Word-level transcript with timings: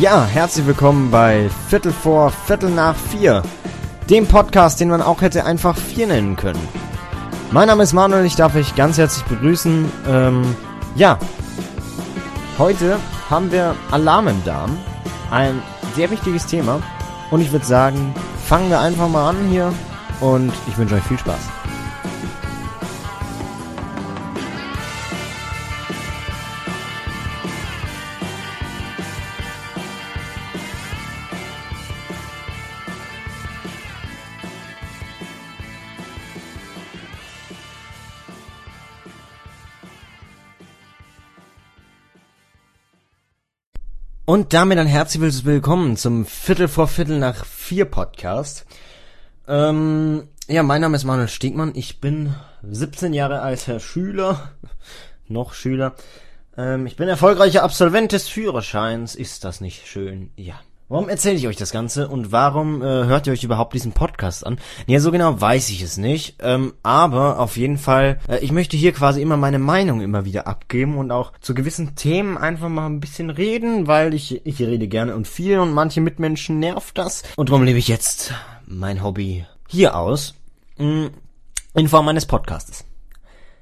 Ja, 0.00 0.24
herzlich 0.24 0.66
willkommen 0.66 1.10
bei 1.12 1.48
Viertel 1.68 1.92
vor 1.92 2.30
Viertel 2.30 2.70
nach 2.70 2.96
vier, 2.96 3.42
dem 4.10 4.26
Podcast, 4.26 4.80
den 4.80 4.88
man 4.88 5.00
auch 5.00 5.20
hätte 5.22 5.44
einfach 5.44 5.76
vier 5.76 6.08
nennen 6.08 6.34
können. 6.34 6.58
Mein 7.52 7.68
Name 7.68 7.84
ist 7.84 7.92
Manuel, 7.92 8.24
ich 8.24 8.34
darf 8.34 8.56
euch 8.56 8.74
ganz 8.74 8.98
herzlich 8.98 9.24
begrüßen. 9.26 9.90
Ähm, 10.08 10.56
ja, 10.96 11.16
heute 12.58 12.98
haben 13.30 13.52
wir 13.52 13.76
Alarm 13.92 14.26
im 14.26 14.44
Darm, 14.44 14.76
ein 15.30 15.62
sehr 15.94 16.10
wichtiges 16.10 16.46
Thema. 16.46 16.80
Und 17.30 17.40
ich 17.40 17.52
würde 17.52 17.64
sagen, 17.64 18.14
fangen 18.46 18.70
wir 18.70 18.80
einfach 18.80 19.08
mal 19.08 19.30
an 19.30 19.36
hier 19.48 19.72
und 20.20 20.52
ich 20.66 20.76
wünsche 20.76 20.96
euch 20.96 21.04
viel 21.04 21.18
Spaß. 21.18 21.53
Und 44.26 44.54
damit 44.54 44.78
ein 44.78 44.86
herzliches 44.86 45.44
Willkommen 45.44 45.98
zum 45.98 46.24
Viertel 46.24 46.66
vor 46.66 46.88
Viertel 46.88 47.18
nach 47.18 47.44
vier 47.44 47.84
Podcast. 47.84 48.64
Ähm, 49.46 50.28
ja, 50.48 50.62
mein 50.62 50.80
Name 50.80 50.96
ist 50.96 51.04
Manuel 51.04 51.28
Stegmann. 51.28 51.72
Ich 51.74 52.00
bin 52.00 52.34
17 52.62 53.12
Jahre 53.12 53.42
alter 53.42 53.80
Schüler, 53.80 54.52
noch 55.28 55.52
Schüler. 55.52 55.94
Ähm, 56.56 56.86
ich 56.86 56.96
bin 56.96 57.06
erfolgreicher 57.06 57.64
Absolvent 57.64 58.12
des 58.12 58.26
Führerscheins. 58.26 59.14
Ist 59.14 59.44
das 59.44 59.60
nicht 59.60 59.86
schön? 59.86 60.30
Ja. 60.36 60.58
Warum 60.88 61.08
erzähle 61.08 61.36
ich 61.36 61.48
euch 61.48 61.56
das 61.56 61.70
Ganze 61.70 62.08
und 62.08 62.30
warum 62.30 62.82
äh, 62.82 62.84
hört 62.84 63.26
ihr 63.26 63.32
euch 63.32 63.42
überhaupt 63.42 63.72
diesen 63.72 63.92
Podcast 63.92 64.46
an? 64.46 64.58
Ja, 64.86 65.00
so 65.00 65.10
genau 65.12 65.40
weiß 65.40 65.70
ich 65.70 65.80
es 65.80 65.96
nicht. 65.96 66.36
Ähm, 66.40 66.74
aber 66.82 67.38
auf 67.38 67.56
jeden 67.56 67.78
Fall, 67.78 68.20
äh, 68.28 68.40
ich 68.40 68.52
möchte 68.52 68.76
hier 68.76 68.92
quasi 68.92 69.22
immer 69.22 69.38
meine 69.38 69.58
Meinung 69.58 70.02
immer 70.02 70.26
wieder 70.26 70.46
abgeben 70.46 70.98
und 70.98 71.10
auch 71.10 71.32
zu 71.40 71.54
gewissen 71.54 71.96
Themen 71.96 72.36
einfach 72.36 72.68
mal 72.68 72.84
ein 72.84 73.00
bisschen 73.00 73.30
reden, 73.30 73.86
weil 73.86 74.12
ich, 74.12 74.44
ich 74.44 74.60
rede 74.60 74.86
gerne 74.86 75.14
und 75.14 75.26
viel 75.26 75.58
und 75.58 75.72
manche 75.72 76.02
Mitmenschen 76.02 76.58
nervt 76.58 76.98
das. 76.98 77.22
Und 77.36 77.48
darum 77.48 77.62
lebe 77.62 77.78
ich 77.78 77.88
jetzt 77.88 78.34
mein 78.66 79.02
Hobby 79.02 79.46
hier 79.68 79.96
aus. 79.96 80.34
Mh, 80.76 80.86
mm, 81.06 81.10
in 81.76 81.88
Form 81.88 82.08
eines 82.08 82.26
Podcastes. 82.26 82.84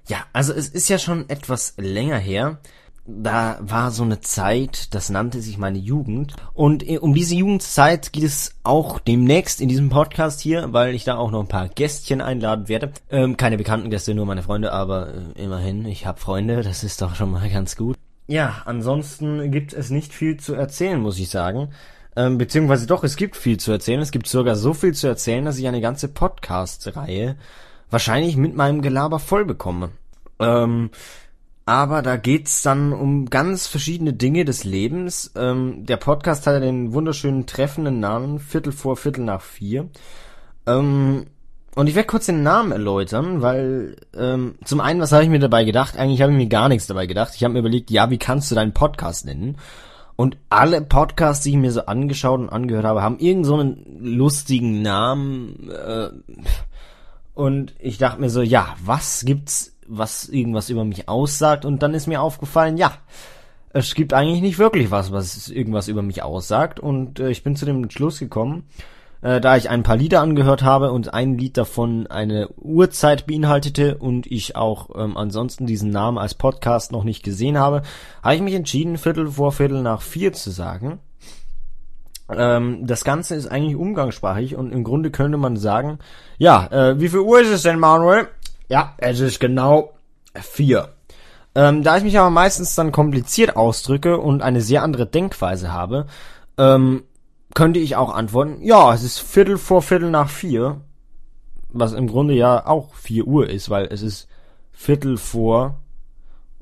Ja, 0.08 0.18
also 0.32 0.52
es 0.52 0.68
ist 0.68 0.88
ja 0.88 0.98
schon 0.98 1.28
etwas 1.30 1.74
länger 1.76 2.18
her, 2.18 2.58
da 3.04 3.58
war 3.60 3.90
so 3.90 4.04
eine 4.04 4.20
Zeit, 4.20 4.94
das 4.94 5.10
nannte 5.10 5.40
sich 5.40 5.58
meine 5.58 5.78
Jugend. 5.78 6.34
Und 6.54 6.88
äh, 6.88 6.98
um 6.98 7.14
diese 7.14 7.34
Jugendzeit 7.34 8.12
geht 8.12 8.24
es 8.24 8.54
auch 8.62 9.00
demnächst 9.00 9.60
in 9.60 9.68
diesem 9.68 9.88
Podcast 9.88 10.40
hier, 10.40 10.72
weil 10.72 10.94
ich 10.94 11.04
da 11.04 11.16
auch 11.16 11.30
noch 11.30 11.40
ein 11.40 11.48
paar 11.48 11.68
Gästchen 11.68 12.20
einladen 12.20 12.68
werde. 12.68 12.92
Ähm, 13.10 13.36
keine 13.36 13.58
bekannten 13.58 13.90
Gäste, 13.90 14.14
nur 14.14 14.26
meine 14.26 14.42
Freunde, 14.42 14.72
aber 14.72 15.08
äh, 15.08 15.42
immerhin, 15.42 15.84
ich 15.84 16.06
habe 16.06 16.20
Freunde, 16.20 16.62
das 16.62 16.84
ist 16.84 17.02
doch 17.02 17.16
schon 17.16 17.32
mal 17.32 17.50
ganz 17.50 17.76
gut. 17.76 17.96
Ja, 18.28 18.62
ansonsten 18.66 19.50
gibt 19.50 19.72
es 19.72 19.90
nicht 19.90 20.14
viel 20.14 20.36
zu 20.36 20.54
erzählen, 20.54 21.00
muss 21.00 21.18
ich 21.18 21.28
sagen. 21.28 21.70
Ähm, 22.14 22.38
beziehungsweise 22.38 22.86
doch, 22.86 23.02
es 23.04 23.16
gibt 23.16 23.36
viel 23.36 23.58
zu 23.58 23.72
erzählen. 23.72 24.00
Es 24.00 24.12
gibt 24.12 24.28
sogar 24.28 24.54
so 24.54 24.74
viel 24.74 24.94
zu 24.94 25.08
erzählen, 25.08 25.44
dass 25.44 25.58
ich 25.58 25.66
eine 25.66 25.80
ganze 25.80 26.08
Podcast-Reihe 26.08 27.36
wahrscheinlich 27.90 28.36
mit 28.36 28.54
meinem 28.54 28.80
Gelaber 28.80 29.18
voll 29.18 29.44
bekomme. 29.44 29.90
Ähm, 30.38 30.90
aber 31.64 32.02
da 32.02 32.16
geht's 32.16 32.62
dann 32.62 32.92
um 32.92 33.30
ganz 33.30 33.66
verschiedene 33.66 34.12
Dinge 34.12 34.44
des 34.44 34.64
Lebens. 34.64 35.32
Ähm, 35.36 35.86
der 35.86 35.96
Podcast 35.96 36.46
hat 36.46 36.54
ja 36.54 36.60
den 36.60 36.92
wunderschönen 36.92 37.46
treffenden 37.46 38.00
Namen 38.00 38.40
Viertel 38.40 38.72
vor 38.72 38.96
Viertel 38.96 39.24
nach 39.24 39.42
vier. 39.42 39.88
Ähm, 40.66 41.26
und 41.74 41.86
ich 41.86 41.94
werde 41.94 42.08
kurz 42.08 42.26
den 42.26 42.42
Namen 42.42 42.72
erläutern, 42.72 43.40
weil 43.40 43.96
ähm, 44.14 44.56
zum 44.64 44.80
einen, 44.80 45.00
was 45.00 45.12
habe 45.12 45.22
ich 45.22 45.30
mir 45.30 45.38
dabei 45.38 45.64
gedacht? 45.64 45.96
Eigentlich 45.96 46.20
habe 46.20 46.32
ich 46.32 46.38
mir 46.38 46.48
gar 46.48 46.68
nichts 46.68 46.86
dabei 46.86 47.06
gedacht. 47.06 47.32
Ich 47.34 47.44
habe 47.44 47.54
mir 47.54 47.60
überlegt, 47.60 47.90
ja, 47.90 48.10
wie 48.10 48.18
kannst 48.18 48.50
du 48.50 48.54
deinen 48.54 48.74
Podcast 48.74 49.24
nennen? 49.24 49.56
Und 50.16 50.36
alle 50.50 50.82
Podcasts, 50.82 51.44
die 51.44 51.50
ich 51.50 51.56
mir 51.56 51.72
so 51.72 51.86
angeschaut 51.86 52.40
und 52.40 52.50
angehört 52.50 52.84
habe, 52.84 53.02
haben 53.02 53.18
irgend 53.18 53.46
so 53.46 53.56
einen 53.56 53.84
lustigen 54.00 54.82
Namen. 54.82 55.70
Äh, 55.70 56.10
und 57.34 57.74
ich 57.78 57.98
dachte 57.98 58.20
mir 58.20 58.30
so, 58.30 58.42
ja, 58.42 58.74
was 58.84 59.24
gibt's 59.24 59.71
was 59.92 60.28
irgendwas 60.28 60.70
über 60.70 60.84
mich 60.84 61.08
aussagt 61.08 61.64
und 61.64 61.82
dann 61.82 61.94
ist 61.94 62.06
mir 62.06 62.22
aufgefallen, 62.22 62.76
ja, 62.76 62.92
es 63.74 63.94
gibt 63.94 64.12
eigentlich 64.14 64.40
nicht 64.40 64.58
wirklich 64.58 64.90
was, 64.90 65.12
was 65.12 65.48
irgendwas 65.48 65.88
über 65.88 66.02
mich 66.02 66.22
aussagt 66.22 66.80
und 66.80 67.20
äh, 67.20 67.30
ich 67.30 67.42
bin 67.42 67.56
zu 67.56 67.66
dem 67.66 67.88
Schluss 67.90 68.18
gekommen, 68.18 68.64
äh, 69.20 69.40
da 69.40 69.56
ich 69.56 69.68
ein 69.70 69.82
paar 69.82 69.96
Lieder 69.96 70.20
angehört 70.20 70.62
habe 70.62 70.92
und 70.92 71.12
ein 71.12 71.36
Lied 71.36 71.56
davon 71.56 72.06
eine 72.06 72.48
Uhrzeit 72.56 73.26
beinhaltete 73.26 73.98
und 73.98 74.26
ich 74.26 74.56
auch 74.56 74.90
ähm, 74.96 75.16
ansonsten 75.16 75.66
diesen 75.66 75.90
Namen 75.90 76.18
als 76.18 76.34
Podcast 76.34 76.92
noch 76.92 77.04
nicht 77.04 77.22
gesehen 77.22 77.58
habe, 77.58 77.82
habe 78.22 78.34
ich 78.34 78.42
mich 78.42 78.54
entschieden, 78.54 78.98
Viertel 78.98 79.28
vor 79.28 79.52
Viertel 79.52 79.82
nach 79.82 80.02
vier 80.02 80.32
zu 80.32 80.50
sagen. 80.50 81.00
Ähm, 82.30 82.86
das 82.86 83.04
Ganze 83.04 83.34
ist 83.34 83.46
eigentlich 83.46 83.76
umgangssprachlich 83.76 84.56
und 84.56 84.72
im 84.72 84.84
Grunde 84.84 85.10
könnte 85.10 85.38
man 85.38 85.56
sagen, 85.56 85.98
ja, 86.38 86.66
äh, 86.70 87.00
wie 87.00 87.08
viel 87.08 87.20
Uhr 87.20 87.40
ist 87.40 87.50
es 87.50 87.62
denn, 87.62 87.78
Manuel? 87.78 88.28
Ja, 88.72 88.94
es 88.96 89.20
ist 89.20 89.38
genau 89.38 89.92
vier. 90.34 90.94
Ähm, 91.54 91.82
da 91.82 91.98
ich 91.98 92.04
mich 92.04 92.18
aber 92.18 92.30
meistens 92.30 92.74
dann 92.74 92.90
kompliziert 92.90 93.54
ausdrücke 93.54 94.16
und 94.16 94.40
eine 94.40 94.62
sehr 94.62 94.82
andere 94.82 95.04
Denkweise 95.04 95.74
habe, 95.74 96.06
ähm, 96.56 97.02
könnte 97.54 97.80
ich 97.80 97.96
auch 97.96 98.14
antworten, 98.14 98.62
ja, 98.62 98.94
es 98.94 99.02
ist 99.02 99.18
Viertel 99.18 99.58
vor 99.58 99.82
Viertel 99.82 100.10
nach 100.10 100.30
vier, 100.30 100.80
was 101.68 101.92
im 101.92 102.06
Grunde 102.06 102.32
ja 102.32 102.66
auch 102.66 102.94
vier 102.94 103.26
Uhr 103.26 103.50
ist, 103.50 103.68
weil 103.68 103.88
es 103.90 104.00
ist 104.00 104.26
Viertel 104.72 105.18
vor 105.18 105.78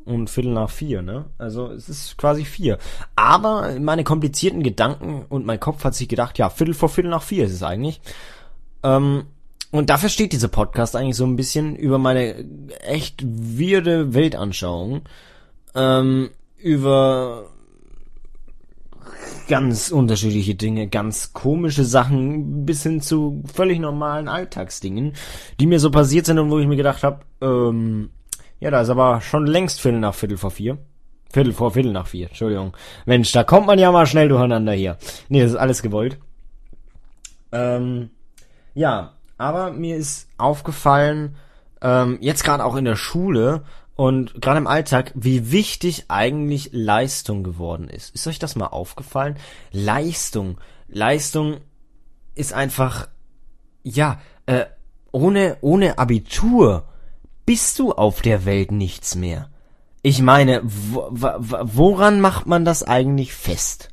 und 0.04 0.30
Viertel 0.30 0.52
nach 0.52 0.70
vier, 0.70 1.02
ne? 1.02 1.26
Also 1.38 1.68
es 1.68 1.88
ist 1.88 2.18
quasi 2.18 2.44
vier. 2.44 2.78
Aber 3.14 3.78
meine 3.78 4.02
komplizierten 4.02 4.64
Gedanken 4.64 5.26
und 5.28 5.46
mein 5.46 5.60
Kopf 5.60 5.84
hat 5.84 5.94
sich 5.94 6.08
gedacht, 6.08 6.38
ja, 6.38 6.50
Viertel 6.50 6.74
vor 6.74 6.88
Viertel 6.88 7.12
nach 7.12 7.22
vier 7.22 7.44
ist 7.44 7.52
es 7.52 7.62
eigentlich. 7.62 8.00
Ähm, 8.82 9.26
und 9.70 9.90
dafür 9.90 10.08
steht 10.08 10.32
dieser 10.32 10.48
Podcast 10.48 10.96
eigentlich 10.96 11.16
so 11.16 11.24
ein 11.24 11.36
bisschen 11.36 11.76
über 11.76 11.98
meine 11.98 12.44
echt 12.80 13.22
weirde 13.24 14.14
Weltanschauung, 14.14 15.02
ähm, 15.74 16.30
über 16.58 17.46
ganz 19.48 19.90
unterschiedliche 19.90 20.54
Dinge, 20.54 20.88
ganz 20.88 21.32
komische 21.32 21.84
Sachen 21.84 22.64
bis 22.64 22.82
hin 22.82 23.00
zu 23.00 23.42
völlig 23.52 23.80
normalen 23.80 24.28
Alltagsdingen, 24.28 25.14
die 25.58 25.66
mir 25.66 25.80
so 25.80 25.90
passiert 25.90 26.26
sind 26.26 26.38
und 26.38 26.50
wo 26.50 26.58
ich 26.58 26.68
mir 26.68 26.76
gedacht 26.76 27.02
habe, 27.02 27.20
ähm, 27.40 28.10
ja, 28.60 28.70
da 28.70 28.82
ist 28.82 28.90
aber 28.90 29.20
schon 29.20 29.46
längst 29.46 29.80
Viertel 29.80 30.00
nach 30.00 30.14
Viertel 30.14 30.36
vor 30.36 30.50
vier. 30.50 30.78
Viertel 31.32 31.52
vor 31.52 31.72
Viertel 31.72 31.92
nach 31.92 32.06
vier, 32.06 32.26
Entschuldigung. 32.26 32.76
Mensch, 33.06 33.32
da 33.32 33.44
kommt 33.44 33.66
man 33.66 33.78
ja 33.78 33.90
mal 33.90 34.06
schnell 34.06 34.28
durcheinander 34.28 34.72
hier. 34.72 34.98
Nee, 35.28 35.42
das 35.42 35.52
ist 35.52 35.56
alles 35.56 35.82
gewollt. 35.82 36.18
Ähm, 37.52 38.10
ja, 38.74 39.14
aber 39.40 39.72
mir 39.72 39.96
ist 39.96 40.28
aufgefallen, 40.36 41.36
ähm, 41.80 42.18
jetzt 42.20 42.44
gerade 42.44 42.64
auch 42.64 42.76
in 42.76 42.84
der 42.84 42.96
Schule 42.96 43.64
und 43.96 44.40
gerade 44.40 44.58
im 44.58 44.66
Alltag, 44.66 45.12
wie 45.14 45.50
wichtig 45.50 46.04
eigentlich 46.08 46.70
Leistung 46.72 47.42
geworden 47.42 47.88
ist. 47.88 48.14
Ist 48.14 48.26
euch 48.26 48.38
das 48.38 48.54
mal 48.54 48.66
aufgefallen? 48.66 49.36
Leistung. 49.72 50.58
Leistung 50.88 51.58
ist 52.34 52.52
einfach, 52.52 53.08
ja, 53.82 54.20
äh, 54.46 54.66
ohne, 55.10 55.56
ohne 55.62 55.98
Abitur 55.98 56.84
bist 57.46 57.78
du 57.78 57.92
auf 57.92 58.20
der 58.22 58.44
Welt 58.44 58.72
nichts 58.72 59.14
mehr. 59.14 59.48
Ich 60.02 60.22
meine, 60.22 60.60
woran 60.64 62.20
macht 62.20 62.46
man 62.46 62.64
das 62.64 62.82
eigentlich 62.82 63.34
fest? 63.34 63.90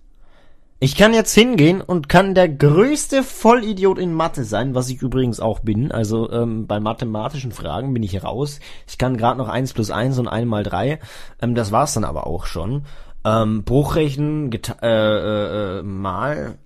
Ich 0.80 0.96
kann 0.96 1.16
jetzt 1.16 1.34
hingehen 1.34 1.82
und 1.82 2.08
kann 2.08 2.36
der 2.36 2.48
größte 2.48 3.24
Vollidiot 3.24 3.98
in 3.98 4.14
Mathe 4.14 4.44
sein, 4.44 4.76
was 4.76 4.90
ich 4.90 5.02
übrigens 5.02 5.40
auch 5.40 5.62
bin. 5.62 5.92
Also 5.92 6.32
ähm, 6.32 6.68
bei 6.68 6.80
mathematischen 6.80 7.52
Fragen 7.52 7.96
bin 7.96 8.04
ich 8.04 8.24
raus. 8.24 8.60
Ich 8.88 9.00
kann 9.00 9.18
gerade 9.18 9.40
noch 9.40 9.50
eins 9.50 9.74
plus 9.74 9.90
eins 9.90 10.20
und 10.20 10.28
ein 10.28 10.48
mal 10.48 10.62
drei. 10.62 11.00
Ähm, 11.42 11.56
das 11.56 11.72
war's 11.72 11.96
dann 11.96 12.04
aber 12.04 12.28
auch 12.28 12.46
schon. 12.46 12.86
Ähm, 13.26 13.64
Bruchrechnen, 13.64 14.52
äh, 14.52 14.88
äh, 14.88 15.80
äh, 15.80 15.82
mal 15.82 16.60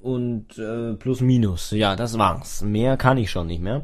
und 0.00 0.56
äh, 0.56 0.94
plus 0.94 1.20
minus. 1.20 1.72
Ja, 1.72 1.96
das 1.96 2.16
war's. 2.18 2.62
Mehr 2.62 2.96
kann 2.96 3.18
ich 3.18 3.32
schon 3.32 3.48
nicht 3.48 3.62
mehr. 3.62 3.82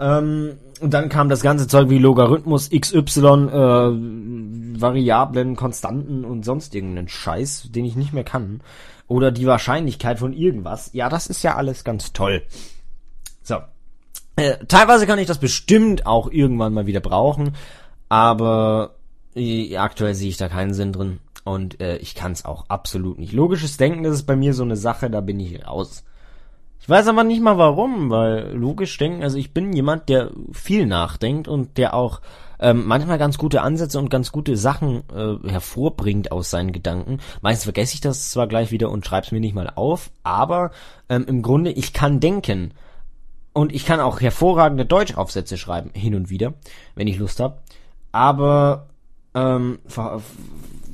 Ähm, 0.00 0.58
und 0.80 0.94
dann 0.94 1.10
kam 1.10 1.28
das 1.28 1.42
ganze 1.42 1.68
Zeug 1.68 1.90
wie 1.90 1.98
Logarithmus, 1.98 2.70
XY, 2.70 3.20
äh, 3.20 4.80
Variablen, 4.80 5.54
Konstanten 5.54 6.24
und 6.24 6.44
sonst 6.44 6.74
irgendeinen 6.74 7.08
Scheiß, 7.08 7.68
den 7.70 7.84
ich 7.84 7.96
nicht 7.96 8.14
mehr 8.14 8.24
kann. 8.24 8.62
Oder 9.06 9.30
die 9.30 9.46
Wahrscheinlichkeit 9.46 10.18
von 10.18 10.32
irgendwas. 10.32 10.90
Ja, 10.94 11.08
das 11.10 11.26
ist 11.26 11.42
ja 11.42 11.56
alles 11.56 11.84
ganz 11.84 12.12
toll. 12.14 12.42
So. 13.42 13.56
Äh, 14.36 14.64
teilweise 14.68 15.06
kann 15.06 15.18
ich 15.18 15.26
das 15.26 15.38
bestimmt 15.38 16.06
auch 16.06 16.30
irgendwann 16.30 16.72
mal 16.72 16.86
wieder 16.86 17.00
brauchen, 17.00 17.56
aber 18.08 18.94
äh, 19.34 19.76
aktuell 19.76 20.14
sehe 20.14 20.30
ich 20.30 20.38
da 20.38 20.48
keinen 20.48 20.72
Sinn 20.72 20.92
drin. 20.92 21.18
Und 21.44 21.80
äh, 21.80 21.96
ich 21.98 22.14
kann 22.14 22.32
es 22.32 22.44
auch 22.44 22.66
absolut 22.68 23.18
nicht. 23.18 23.32
Logisches 23.32 23.76
Denken, 23.76 24.02
das 24.02 24.14
ist 24.14 24.26
bei 24.26 24.36
mir 24.36 24.54
so 24.54 24.62
eine 24.62 24.76
Sache, 24.76 25.10
da 25.10 25.20
bin 25.20 25.40
ich 25.40 25.66
raus. 25.66 26.04
Ich 26.80 26.88
weiß 26.88 27.08
aber 27.08 27.24
nicht 27.24 27.42
mal 27.42 27.58
warum, 27.58 28.10
weil 28.10 28.52
logisch 28.54 28.96
denken, 28.96 29.22
also 29.22 29.36
ich 29.36 29.52
bin 29.52 29.72
jemand, 29.72 30.08
der 30.08 30.30
viel 30.52 30.86
nachdenkt 30.86 31.46
und 31.46 31.76
der 31.76 31.94
auch 31.94 32.20
ähm, 32.58 32.86
manchmal 32.86 33.18
ganz 33.18 33.38
gute 33.38 33.62
Ansätze 33.62 33.98
und 33.98 34.10
ganz 34.10 34.32
gute 34.32 34.56
Sachen 34.56 35.02
äh, 35.14 35.48
hervorbringt 35.48 36.32
aus 36.32 36.50
seinen 36.50 36.72
Gedanken. 36.72 37.18
Meistens 37.42 37.64
vergesse 37.64 37.94
ich 37.94 38.00
das 38.00 38.30
zwar 38.30 38.46
gleich 38.46 38.70
wieder 38.70 38.90
und 38.90 39.04
schreibe 39.06 39.26
es 39.26 39.32
mir 39.32 39.40
nicht 39.40 39.54
mal 39.54 39.70
auf, 39.74 40.10
aber 40.22 40.70
ähm, 41.08 41.24
im 41.26 41.42
Grunde, 41.42 41.70
ich 41.70 41.92
kann 41.92 42.20
denken. 42.20 42.72
Und 43.52 43.74
ich 43.74 43.84
kann 43.84 43.98
auch 43.98 44.20
hervorragende 44.20 44.86
Deutschaufsätze 44.86 45.58
schreiben, 45.58 45.90
hin 45.92 46.14
und 46.14 46.30
wieder, 46.30 46.54
wenn 46.94 47.08
ich 47.08 47.18
Lust 47.18 47.40
habe. 47.40 47.58
Aber 48.12 48.86
ähm, 49.34 49.80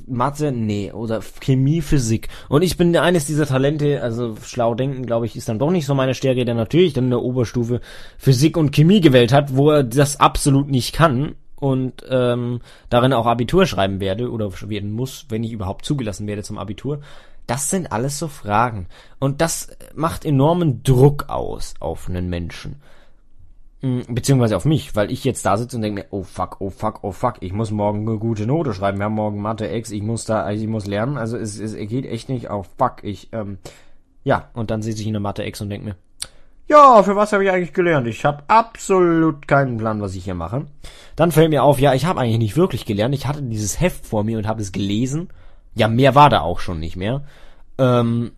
Mathe, 0.07 0.51
nee, 0.51 0.91
oder 0.91 1.21
Chemie, 1.41 1.81
Physik. 1.81 2.29
Und 2.49 2.61
ich 2.61 2.77
bin 2.77 2.95
eines 2.95 3.25
dieser 3.25 3.45
Talente, 3.45 4.01
also 4.01 4.35
schlau 4.43 4.73
denken, 4.73 5.05
glaube 5.05 5.25
ich, 5.25 5.35
ist 5.35 5.49
dann 5.49 5.59
doch 5.59 5.71
nicht 5.71 5.85
so 5.85 5.93
meine 5.93 6.13
Stärke, 6.13 6.45
der 6.45 6.55
natürlich 6.55 6.93
dann 6.93 7.05
in 7.05 7.09
der 7.11 7.21
Oberstufe 7.21 7.81
Physik 8.17 8.57
und 8.57 8.71
Chemie 8.71 9.01
gewählt 9.01 9.33
hat, 9.33 9.55
wo 9.55 9.71
er 9.71 9.83
das 9.83 10.19
absolut 10.19 10.69
nicht 10.69 10.93
kann 10.93 11.35
und 11.59 12.05
ähm, 12.09 12.61
darin 12.89 13.13
auch 13.13 13.25
Abitur 13.25 13.65
schreiben 13.65 13.99
werde 13.99 14.31
oder 14.31 14.51
werden 14.69 14.91
muss, 14.91 15.25
wenn 15.29 15.43
ich 15.43 15.51
überhaupt 15.51 15.85
zugelassen 15.85 16.27
werde 16.27 16.43
zum 16.43 16.57
Abitur. 16.57 17.01
Das 17.47 17.69
sind 17.69 17.91
alles 17.91 18.19
so 18.19 18.27
Fragen. 18.27 18.87
Und 19.19 19.41
das 19.41 19.69
macht 19.95 20.25
enormen 20.25 20.83
Druck 20.83 21.29
aus 21.29 21.73
auf 21.79 22.09
einen 22.09 22.29
Menschen. 22.29 22.81
Hm, 23.81 24.03
beziehungsweise 24.09 24.57
auf 24.57 24.65
mich, 24.65 24.95
weil 24.95 25.11
ich 25.11 25.23
jetzt 25.23 25.45
da 25.45 25.55
sitze 25.55 25.75
und 25.75 25.83
denke 25.83 26.01
mir, 26.01 26.07
oh 26.09 26.23
fuck, 26.23 26.57
oh 26.59 26.71
fuck, 26.71 27.03
oh 27.03 27.11
fuck, 27.11 27.35
ich 27.41 27.53
muss 27.53 27.69
morgen 27.69 28.07
eine 28.07 28.17
gute 28.17 28.47
Note 28.47 28.73
schreiben, 28.73 28.97
wir 28.97 29.05
haben 29.05 29.13
morgen 29.13 29.39
Mathe 29.39 29.67
X, 29.67 29.91
ich 29.91 30.01
muss 30.01 30.25
da, 30.25 30.49
ich 30.49 30.65
muss 30.65 30.87
lernen, 30.87 31.17
also 31.17 31.37
es, 31.37 31.59
es 31.59 31.75
geht 31.75 32.05
echt 32.07 32.27
nicht, 32.27 32.49
oh 32.49 32.65
fuck, 32.77 33.03
ich, 33.03 33.29
ähm, 33.33 33.59
ja, 34.23 34.49
und 34.53 34.71
dann 34.71 34.81
sitze 34.81 35.01
ich 35.01 35.07
in 35.07 35.13
der 35.13 35.19
Mathe 35.19 35.45
X 35.45 35.61
und 35.61 35.69
denke 35.69 35.89
mir, 35.89 35.95
ja, 36.67 37.01
für 37.01 37.15
was 37.15 37.31
habe 37.31 37.45
ich 37.45 37.51
eigentlich 37.51 37.73
gelernt? 37.73 38.07
Ich 38.07 38.25
habe 38.25 38.43
absolut 38.47 39.47
keinen 39.47 39.77
Plan, 39.77 40.01
was 40.01 40.15
ich 40.15 40.25
hier 40.25 40.35
mache. 40.35 40.65
Dann 41.15 41.31
fällt 41.31 41.49
mir 41.49 41.63
auf, 41.63 41.79
ja, 41.79 41.93
ich 41.93 42.05
habe 42.05 42.19
eigentlich 42.19 42.39
nicht 42.39 42.57
wirklich 42.57 42.85
gelernt. 42.85 43.15
Ich 43.15 43.25
hatte 43.25 43.41
dieses 43.41 43.79
Heft 43.79 44.05
vor 44.05 44.25
mir 44.25 44.37
und 44.37 44.47
habe 44.47 44.61
es 44.61 44.73
gelesen. 44.73 45.29
Ja, 45.75 45.87
mehr 45.87 46.13
war 46.13 46.29
da 46.29 46.41
auch 46.41 46.59
schon 46.59 46.81
nicht 46.81 46.97
mehr. 46.97 47.23
Ähm, 47.77 48.33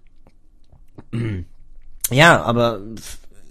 ja, 2.11 2.43
aber 2.43 2.81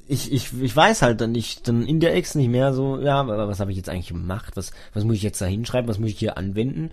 ich, 0.09 0.33
ich, 0.33 0.61
ich 0.61 0.75
weiß 0.75 1.03
halt 1.03 1.21
dann 1.21 1.33
nicht, 1.33 1.69
dann 1.69 1.87
in 1.87 2.01
der 2.01 2.15
Ex 2.15 2.35
nicht 2.35 2.49
mehr 2.49 2.73
so, 2.73 2.99
ja, 2.99 3.27
was 3.27 3.61
habe 3.61 3.71
ich 3.71 3.77
jetzt 3.77 3.91
eigentlich 3.91 4.09
gemacht? 4.09 4.57
Was, 4.57 4.73
was 4.95 5.05
muss 5.05 5.17
ich 5.17 5.23
jetzt 5.23 5.41
da 5.41 5.47
hinschreiben? 5.47 5.89
Was 5.89 5.99
muss 5.99 6.11
ich 6.11 6.19
hier 6.19 6.39
anwenden? 6.39 6.91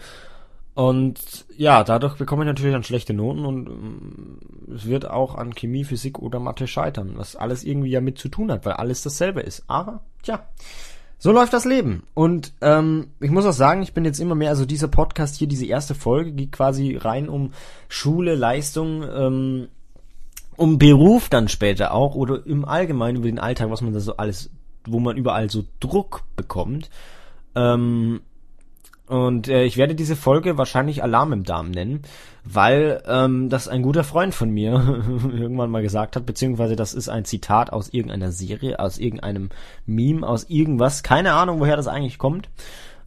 Und 0.74 1.46
ja, 1.56 1.86
dadurch 1.86 2.18
bekomme 2.18 2.44
ich 2.44 2.48
natürlich 2.48 2.74
dann 2.74 2.84
schlechte 2.84 3.14
Noten 3.14 3.46
und 3.46 3.68
ähm, 3.70 4.40
es 4.76 4.86
wird 4.86 5.10
auch 5.10 5.36
an 5.36 5.56
Chemie, 5.56 5.86
Physik 5.86 6.20
oder 6.20 6.42
Mathe 6.42 6.68
scheitern, 6.68 7.14
was 7.16 7.38
alles 7.38 7.64
irgendwie 7.64 7.92
ja 7.92 8.02
mit 8.02 8.20
zu 8.20 8.28
tun 8.28 8.52
hat, 8.52 8.66
weil 8.66 8.74
alles 8.74 9.02
dasselbe 9.02 9.40
ist. 9.40 9.64
Aber, 9.68 10.02
tja, 10.22 10.46
so 11.18 11.32
läuft 11.32 11.54
das 11.54 11.64
Leben. 11.64 12.04
Und 12.14 12.52
ähm, 12.60 13.08
ich 13.22 13.32
muss 13.32 13.46
auch 13.46 13.54
sagen, 13.54 13.84
ich 13.84 13.94
bin 13.94 14.04
jetzt 14.04 14.20
immer 14.20 14.36
mehr, 14.36 14.50
also 14.50 14.66
dieser 14.66 14.90
Podcast 14.90 15.38
hier, 15.38 15.48
diese 15.48 15.66
erste 15.66 15.96
Folge 15.96 16.34
geht 16.34 16.52
quasi 16.52 16.98
rein 16.98 17.30
um 17.30 17.54
Schule, 17.88 18.36
Leistung, 18.36 19.04
ähm, 19.04 19.68
um 20.58 20.78
Beruf 20.78 21.30
dann 21.30 21.48
später 21.48 21.94
auch 21.94 22.16
oder 22.16 22.46
im 22.46 22.66
Allgemeinen 22.66 23.18
über 23.18 23.28
den 23.28 23.40
Alltag, 23.40 23.70
was 23.70 23.82
man 23.82 23.94
da 23.94 24.00
so 24.00 24.18
alles, 24.18 24.50
wo 24.86 25.00
man 25.00 25.18
überall 25.18 25.50
so 25.50 25.64
Druck 25.80 26.24
bekommt. 26.36 26.90
Ähm, 27.56 28.22
und 29.08 29.48
äh, 29.48 29.66
ich 29.66 29.78
werde 29.78 29.94
diese 29.94 30.16
Folge 30.16 30.58
wahrscheinlich 30.58 31.04
Alarm 31.04 31.32
im 31.32 31.44
Darm 31.44 31.70
nennen, 31.70 32.02
weil 32.44 33.04
ähm, 33.08 33.50
das 33.50 33.68
ein 33.68 33.84
guter 33.84 34.04
Freund 34.04 34.34
von 34.34 34.50
mir 34.50 34.74
irgendwann 35.32 35.70
mal 35.70 35.84
gesagt 35.84 36.16
hat, 36.16 36.26
beziehungsweise 36.26 36.76
das 36.76 36.94
ist 36.94 37.10
ein 37.10 37.26
Zitat 37.26 37.72
aus 37.72 37.90
irgendeiner 37.90 38.32
Serie, 38.32 38.80
aus 38.80 38.98
irgendeinem 38.98 39.50
Meme, 39.86 40.28
aus 40.28 40.46
irgendwas, 40.50 41.04
keine 41.04 41.34
Ahnung, 41.34 41.60
woher 41.60 41.78
das 41.78 41.88
eigentlich 41.88 42.18
kommt. 42.18 42.50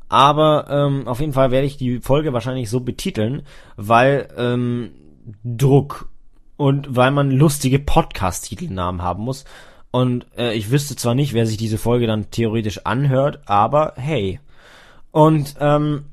Aber 0.08 0.66
ähm, 0.70 1.08
auf 1.08 1.20
jeden 1.20 1.32
Fall 1.32 1.50
werde 1.50 1.66
ich 1.66 1.76
die 1.76 2.00
Folge 2.00 2.32
wahrscheinlich 2.32 2.70
so 2.70 2.80
betiteln, 2.80 3.42
weil 3.76 4.28
ähm, 4.36 4.90
Druck 5.44 6.08
und 6.58 6.94
weil 6.94 7.12
man 7.12 7.30
lustige 7.30 7.78
Podcast-Titelnamen 7.78 9.00
haben 9.00 9.22
muss. 9.22 9.46
Und 9.90 10.26
äh, 10.36 10.52
ich 10.52 10.70
wüsste 10.70 10.96
zwar 10.96 11.14
nicht, 11.14 11.32
wer 11.32 11.46
sich 11.46 11.56
diese 11.56 11.78
Folge 11.78 12.06
dann 12.06 12.30
theoretisch 12.30 12.84
anhört, 12.84 13.40
aber 13.46 13.94
hey, 13.96 14.40
und 15.12 15.54
ähm, 15.60 16.04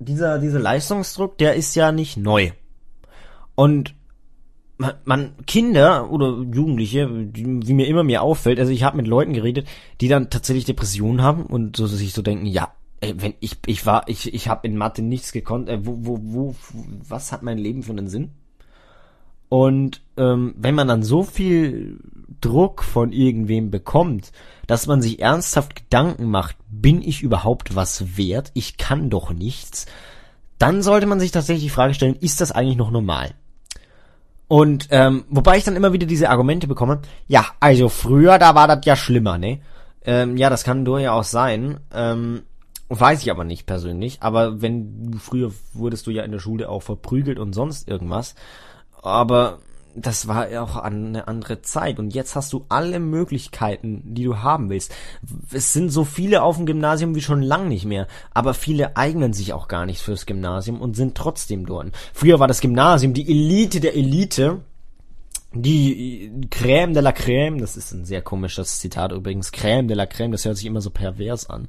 dieser, 0.00 0.38
dieser 0.40 0.58
Leistungsdruck, 0.58 1.38
der 1.38 1.54
ist 1.54 1.76
ja 1.76 1.92
nicht 1.92 2.16
neu. 2.16 2.50
Und 3.54 3.94
man, 4.78 4.94
man 5.04 5.32
Kinder 5.46 6.10
oder 6.10 6.38
Jugendliche, 6.52 7.08
die, 7.08 7.44
wie 7.44 7.74
mir 7.74 7.86
immer 7.86 8.02
mehr 8.02 8.22
auffällt, 8.22 8.58
also 8.58 8.72
ich 8.72 8.82
habe 8.82 8.96
mit 8.96 9.06
Leuten 9.06 9.34
geredet, 9.34 9.68
die 10.00 10.08
dann 10.08 10.30
tatsächlich 10.30 10.64
Depressionen 10.64 11.22
haben 11.22 11.44
und 11.44 11.76
so 11.76 11.86
sich 11.86 12.14
so 12.14 12.22
denken, 12.22 12.46
ja, 12.46 12.72
ey, 13.00 13.14
wenn 13.18 13.34
ich 13.40 13.58
ich 13.66 13.84
war 13.84 14.08
ich 14.08 14.32
ich 14.32 14.48
habe 14.48 14.66
in 14.66 14.78
Mathe 14.78 15.02
nichts 15.02 15.32
gekonnt, 15.32 15.68
äh, 15.68 15.84
wo 15.84 15.98
wo 16.00 16.18
wo 16.22 16.54
was 17.06 17.32
hat 17.32 17.42
mein 17.42 17.58
Leben 17.58 17.82
für 17.82 17.92
einen 17.92 18.08
Sinn? 18.08 18.30
Und 19.50 20.00
ähm, 20.16 20.54
wenn 20.56 20.76
man 20.76 20.88
dann 20.88 21.02
so 21.02 21.24
viel 21.24 21.98
Druck 22.40 22.82
von 22.82 23.12
irgendwem 23.12 23.70
bekommt, 23.70 24.32
dass 24.66 24.86
man 24.86 25.02
sich 25.02 25.20
ernsthaft 25.20 25.74
Gedanken 25.74 26.30
macht, 26.30 26.56
bin 26.70 27.02
ich 27.02 27.22
überhaupt 27.22 27.74
was 27.74 28.16
wert? 28.16 28.52
Ich 28.54 28.78
kann 28.78 29.10
doch 29.10 29.32
nichts. 29.32 29.86
Dann 30.58 30.82
sollte 30.82 31.06
man 31.06 31.18
sich 31.18 31.32
tatsächlich 31.32 31.64
die 31.64 31.70
Frage 31.70 31.94
stellen, 31.94 32.14
ist 32.14 32.40
das 32.40 32.52
eigentlich 32.52 32.76
noch 32.76 32.92
normal? 32.92 33.34
Und 34.46 34.86
ähm, 34.90 35.24
wobei 35.28 35.58
ich 35.58 35.64
dann 35.64 35.76
immer 35.76 35.92
wieder 35.92 36.06
diese 36.06 36.30
Argumente 36.30 36.68
bekomme, 36.68 37.00
ja, 37.26 37.46
also 37.58 37.88
früher, 37.88 38.38
da 38.38 38.54
war 38.54 38.68
das 38.68 38.84
ja 38.84 38.94
schlimmer, 38.94 39.36
ne? 39.36 39.60
Ähm, 40.04 40.36
ja, 40.36 40.48
das 40.48 40.64
kann 40.64 40.84
durchaus 40.84 41.30
sein. 41.30 41.80
Ähm, 41.92 42.42
weiß 42.88 43.22
ich 43.22 43.30
aber 43.30 43.44
nicht 43.44 43.66
persönlich. 43.66 44.18
Aber 44.20 44.62
wenn 44.62 45.18
früher 45.20 45.50
wurdest 45.72 46.06
du 46.06 46.12
ja 46.12 46.22
in 46.22 46.32
der 46.32 46.38
Schule 46.38 46.68
auch 46.68 46.82
verprügelt 46.82 47.38
und 47.38 47.52
sonst 47.52 47.88
irgendwas. 47.88 48.34
Aber 49.02 49.58
das 49.94 50.28
war 50.28 50.48
ja 50.50 50.62
auch 50.62 50.76
eine 50.76 51.26
andere 51.26 51.62
Zeit 51.62 51.98
und 51.98 52.14
jetzt 52.14 52.36
hast 52.36 52.52
du 52.52 52.64
alle 52.68 53.00
Möglichkeiten, 53.00 54.02
die 54.04 54.24
du 54.24 54.38
haben 54.38 54.70
willst. 54.70 54.94
Es 55.52 55.72
sind 55.72 55.90
so 55.90 56.04
viele 56.04 56.42
auf 56.42 56.56
dem 56.56 56.66
Gymnasium 56.66 57.14
wie 57.14 57.22
schon 57.22 57.42
lang 57.42 57.68
nicht 57.68 57.84
mehr, 57.84 58.06
aber 58.32 58.54
viele 58.54 58.96
eignen 58.96 59.32
sich 59.32 59.52
auch 59.52 59.68
gar 59.68 59.86
nicht 59.86 60.00
fürs 60.00 60.26
Gymnasium 60.26 60.80
und 60.80 60.94
sind 60.94 61.16
trotzdem 61.16 61.66
dort. 61.66 61.88
Früher 62.12 62.38
war 62.38 62.48
das 62.48 62.60
Gymnasium 62.60 63.14
die 63.14 63.28
Elite 63.28 63.80
der 63.80 63.96
Elite, 63.96 64.60
die 65.52 66.30
Crème 66.50 66.92
de 66.92 67.02
la 67.02 67.10
Crème, 67.10 67.58
das 67.58 67.76
ist 67.76 67.92
ein 67.92 68.04
sehr 68.04 68.22
komisches 68.22 68.78
Zitat 68.78 69.10
übrigens, 69.10 69.52
Crème 69.52 69.88
de 69.88 69.96
la 69.96 70.04
Crème, 70.04 70.30
das 70.30 70.44
hört 70.44 70.56
sich 70.56 70.66
immer 70.66 70.80
so 70.80 70.90
pervers 70.90 71.50
an. 71.50 71.66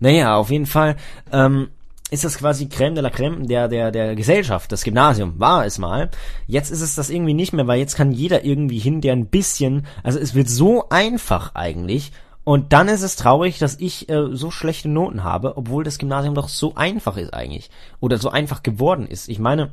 Naja, 0.00 0.34
auf 0.34 0.50
jeden 0.50 0.66
Fall, 0.66 0.96
ähm, 1.30 1.68
ist 2.10 2.24
das 2.24 2.38
quasi 2.38 2.64
Crème 2.66 2.94
de 2.94 3.02
la 3.02 3.08
Crème 3.08 3.46
der, 3.46 3.68
der, 3.68 3.90
der 3.90 4.16
Gesellschaft, 4.16 4.72
das 4.72 4.84
Gymnasium, 4.84 5.38
war 5.38 5.64
es 5.64 5.78
mal. 5.78 6.10
Jetzt 6.46 6.70
ist 6.70 6.80
es 6.80 6.94
das 6.94 7.10
irgendwie 7.10 7.34
nicht 7.34 7.52
mehr, 7.52 7.66
weil 7.66 7.78
jetzt 7.78 7.96
kann 7.96 8.12
jeder 8.12 8.44
irgendwie 8.44 8.78
hin, 8.78 9.00
der 9.00 9.12
ein 9.12 9.26
bisschen, 9.26 9.86
also 10.02 10.18
es 10.18 10.34
wird 10.34 10.48
so 10.48 10.88
einfach 10.88 11.54
eigentlich. 11.54 12.12
Und 12.42 12.72
dann 12.72 12.88
ist 12.88 13.02
es 13.02 13.16
traurig, 13.16 13.58
dass 13.58 13.78
ich 13.78 14.08
äh, 14.08 14.28
so 14.32 14.50
schlechte 14.50 14.88
Noten 14.88 15.22
habe, 15.22 15.56
obwohl 15.56 15.84
das 15.84 15.98
Gymnasium 15.98 16.34
doch 16.34 16.48
so 16.48 16.74
einfach 16.74 17.16
ist 17.16 17.32
eigentlich. 17.32 17.70
Oder 18.00 18.18
so 18.18 18.30
einfach 18.30 18.62
geworden 18.62 19.06
ist. 19.06 19.28
Ich 19.28 19.38
meine, 19.38 19.72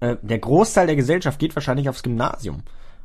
äh, 0.00 0.16
der 0.20 0.38
Großteil 0.38 0.86
der 0.86 0.96
Gesellschaft 0.96 1.38
geht 1.38 1.54
wahrscheinlich 1.54 1.88
aufs 1.88 2.02
Gymnasium. 2.02 2.64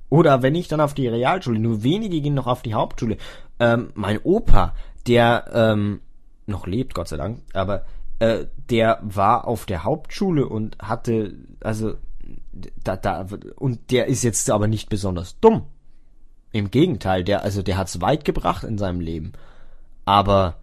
Oder 0.10 0.42
wenn 0.42 0.54
nicht, 0.54 0.72
dann 0.72 0.82
auf 0.82 0.94
die 0.94 1.08
Realschule. 1.08 1.60
Nur 1.60 1.84
wenige 1.84 2.22
gehen 2.22 2.34
noch 2.34 2.48
auf 2.48 2.64
die 2.64 2.74
Hauptschule. 2.74 3.18
Ähm, 3.60 3.92
mein 3.94 4.20
Opa, 4.24 4.74
der 5.08 5.46
ähm, 5.54 6.02
noch 6.48 6.68
lebt, 6.68 6.94
Gott 6.94 7.08
sei 7.08 7.18
Dank, 7.18 7.42
aber 7.54 7.86
äh, 8.20 8.46
der 8.70 9.00
war 9.02 9.48
auf 9.48 9.66
der 9.66 9.84
Hauptschule 9.84 10.48
und 10.48 10.78
hatte, 10.80 11.36
also, 11.62 11.96
da, 12.84 12.96
da, 12.96 13.28
und 13.56 13.92
der 13.92 14.08
ist 14.08 14.24
jetzt 14.24 14.50
aber 14.50 14.68
nicht 14.68 14.90
besonders 14.90 15.40
dumm. 15.40 15.64
Im 16.52 16.72
Gegenteil, 16.72 17.24
der, 17.24 17.44
also 17.44 17.62
der 17.62 17.78
hat's 17.78 18.00
weit 18.02 18.24
gebracht 18.24 18.64
in 18.64 18.78
seinem 18.78 19.02
Leben. 19.02 19.34
Aber 20.06 20.58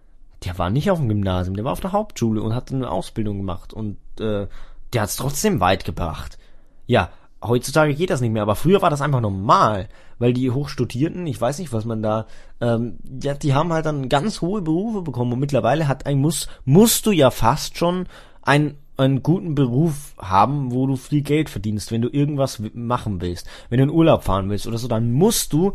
der 0.45 0.59
war 0.59 0.71
nicht 0.71 0.91
auf 0.91 0.99
dem 0.99 1.09
Gymnasium, 1.09 1.55
der 1.55 1.65
war 1.65 1.73
auf 1.73 1.81
der 1.81 1.93
Hauptschule 1.93 2.43
und 2.43 2.55
hat 2.55 2.73
eine 2.73 2.91
Ausbildung 2.91 3.39
gemacht 3.39 3.73
und 3.73 3.99
äh, 4.19 4.47
der 4.93 5.03
hat's 5.03 5.17
trotzdem 5.17 5.61
weit 5.61 5.85
gebracht. 5.85 6.39
Ja, 6.87 7.11
heutzutage 7.43 7.95
geht 7.95 8.11
das 8.11 8.21
nicht 8.21 8.33
mehr, 8.33 8.43
aber 8.43 8.57
früher 8.57 8.83
war 8.83 8.91
das 8.91 9.01
einfach 9.01 9.21
normal, 9.21 9.89
weil 10.19 10.33
die 10.33 10.51
Hochstudierten, 10.51 11.27
ich 11.27 11.41
weiß 11.41 11.59
nicht, 11.59 11.73
was 11.73 11.85
man 11.85 12.03
da, 12.03 12.27
ähm, 12.61 12.99
ja, 13.23 13.35
die 13.35 13.55
haben 13.55 13.73
halt 13.73 13.87
dann 13.87 14.09
ganz 14.09 14.41
hohe 14.41 14.63
Berufe 14.63 15.03
bekommen 15.03 15.33
und 15.33 15.41
mittlerweile 15.41 15.89
hat 15.89 16.07
ein 16.07 16.19
muss, 16.19 16.49
musst 16.65 17.07
du 17.07 17.11
ja 17.11 17.31
fast 17.31 17.77
schon 17.79 18.07
einen 18.43 18.77
einen 18.99 19.23
guten 19.23 19.55
Beruf 19.55 20.15
haben, 20.19 20.71
wo 20.71 20.87
du 20.87 20.97
viel 20.97 21.23
Geld 21.23 21.49
verdienst, 21.49 21.91
wenn 21.91 22.03
du 22.03 22.09
irgendwas 22.09 22.63
machen 22.75 23.21
willst, 23.21 23.49
wenn 23.71 23.79
du 23.79 23.85
in 23.85 23.91
Urlaub 23.91 24.23
fahren 24.23 24.51
willst 24.51 24.67
oder 24.67 24.79
so, 24.79 24.87
dann 24.87 25.13
musst 25.13 25.53
du 25.53 25.75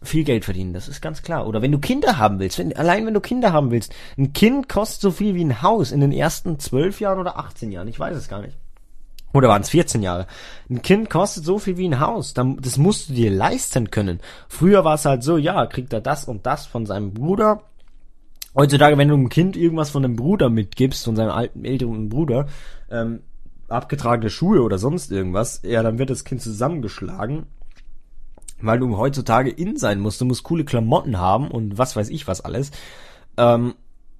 viel 0.00 0.24
Geld 0.24 0.44
verdienen, 0.44 0.72
das 0.72 0.88
ist 0.88 1.00
ganz 1.00 1.22
klar. 1.22 1.46
Oder 1.46 1.62
wenn 1.62 1.72
du 1.72 1.78
Kinder 1.78 2.18
haben 2.18 2.38
willst, 2.38 2.58
wenn, 2.58 2.76
allein 2.76 3.06
wenn 3.06 3.14
du 3.14 3.20
Kinder 3.20 3.52
haben 3.52 3.70
willst, 3.70 3.92
ein 4.16 4.32
Kind 4.32 4.68
kostet 4.68 5.00
so 5.00 5.10
viel 5.10 5.34
wie 5.34 5.44
ein 5.44 5.62
Haus 5.62 5.92
in 5.92 6.00
den 6.00 6.12
ersten 6.12 6.58
zwölf 6.58 7.00
Jahren 7.00 7.18
oder 7.18 7.38
18 7.38 7.72
Jahren, 7.72 7.88
ich 7.88 7.98
weiß 7.98 8.16
es 8.16 8.28
gar 8.28 8.42
nicht. 8.42 8.56
Oder 9.34 9.48
waren 9.48 9.62
es 9.62 9.70
14 9.70 10.00
Jahre? 10.00 10.26
Ein 10.70 10.80
Kind 10.80 11.10
kostet 11.10 11.44
so 11.44 11.58
viel 11.58 11.76
wie 11.76 11.88
ein 11.88 11.98
Haus. 11.98 12.34
Das 12.34 12.78
musst 12.78 13.08
du 13.08 13.14
dir 13.14 13.32
leisten 13.32 13.90
können. 13.90 14.20
Früher 14.48 14.84
war 14.84 14.94
es 14.94 15.04
halt 15.04 15.24
so, 15.24 15.36
ja, 15.36 15.66
kriegt 15.66 15.92
er 15.92 16.00
das 16.00 16.24
und 16.24 16.46
das 16.46 16.66
von 16.66 16.86
seinem 16.86 17.12
Bruder. 17.12 17.62
Heutzutage, 18.54 18.96
wenn 18.96 19.08
du 19.08 19.14
einem 19.14 19.28
Kind 19.28 19.56
irgendwas 19.56 19.90
von 19.90 20.04
dem 20.04 20.14
Bruder 20.14 20.50
mitgibst, 20.50 21.04
von 21.04 21.16
seinem 21.16 21.32
alten, 21.32 21.64
älteren 21.64 22.08
Bruder, 22.08 22.46
ähm, 22.88 23.22
abgetragene 23.68 24.30
Schuhe 24.30 24.62
oder 24.62 24.78
sonst 24.78 25.10
irgendwas, 25.10 25.62
ja, 25.64 25.82
dann 25.82 25.98
wird 25.98 26.10
das 26.10 26.22
Kind 26.22 26.40
zusammengeschlagen, 26.40 27.46
weil 28.62 28.78
du 28.78 28.96
heutzutage 28.96 29.50
in 29.50 29.76
sein 29.76 29.98
musst. 29.98 30.20
Du 30.20 30.26
musst 30.26 30.44
coole 30.44 30.64
Klamotten 30.64 31.18
haben 31.18 31.50
und 31.50 31.76
was 31.76 31.96
weiß 31.96 32.08
ich 32.10 32.28
was 32.28 32.40
alles. 32.40 32.70
Ähm, 33.36 33.74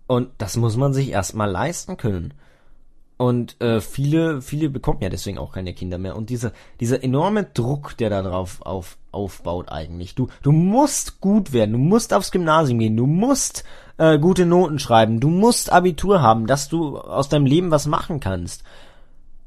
und 0.08 0.30
das 0.38 0.56
muss 0.56 0.76
man 0.76 0.92
sich 0.92 1.10
erstmal 1.10 1.48
leisten 1.48 1.96
können. 1.96 2.34
Und 3.16 3.60
äh, 3.60 3.80
viele, 3.80 4.42
viele 4.42 4.68
bekommen 4.68 4.98
ja 5.00 5.08
deswegen 5.08 5.38
auch 5.38 5.52
keine 5.52 5.72
Kinder 5.72 5.98
mehr. 5.98 6.16
Und 6.16 6.30
dieser, 6.30 6.52
dieser 6.80 7.02
enorme 7.04 7.44
Druck, 7.44 7.96
der 7.96 8.10
da 8.10 8.22
drauf 8.22 8.60
auf, 8.62 8.98
aufbaut 9.12 9.70
eigentlich. 9.70 10.16
Du, 10.16 10.28
du 10.42 10.50
musst 10.50 11.20
gut 11.20 11.52
werden, 11.52 11.72
du 11.72 11.78
musst 11.78 12.12
aufs 12.12 12.32
Gymnasium 12.32 12.80
gehen, 12.80 12.96
du 12.96 13.06
musst 13.06 13.64
äh, 13.98 14.18
gute 14.18 14.46
Noten 14.46 14.80
schreiben, 14.80 15.20
du 15.20 15.28
musst 15.28 15.72
Abitur 15.72 16.22
haben, 16.22 16.48
dass 16.48 16.68
du 16.68 16.98
aus 16.98 17.28
deinem 17.28 17.46
Leben 17.46 17.70
was 17.70 17.86
machen 17.86 18.18
kannst. 18.18 18.64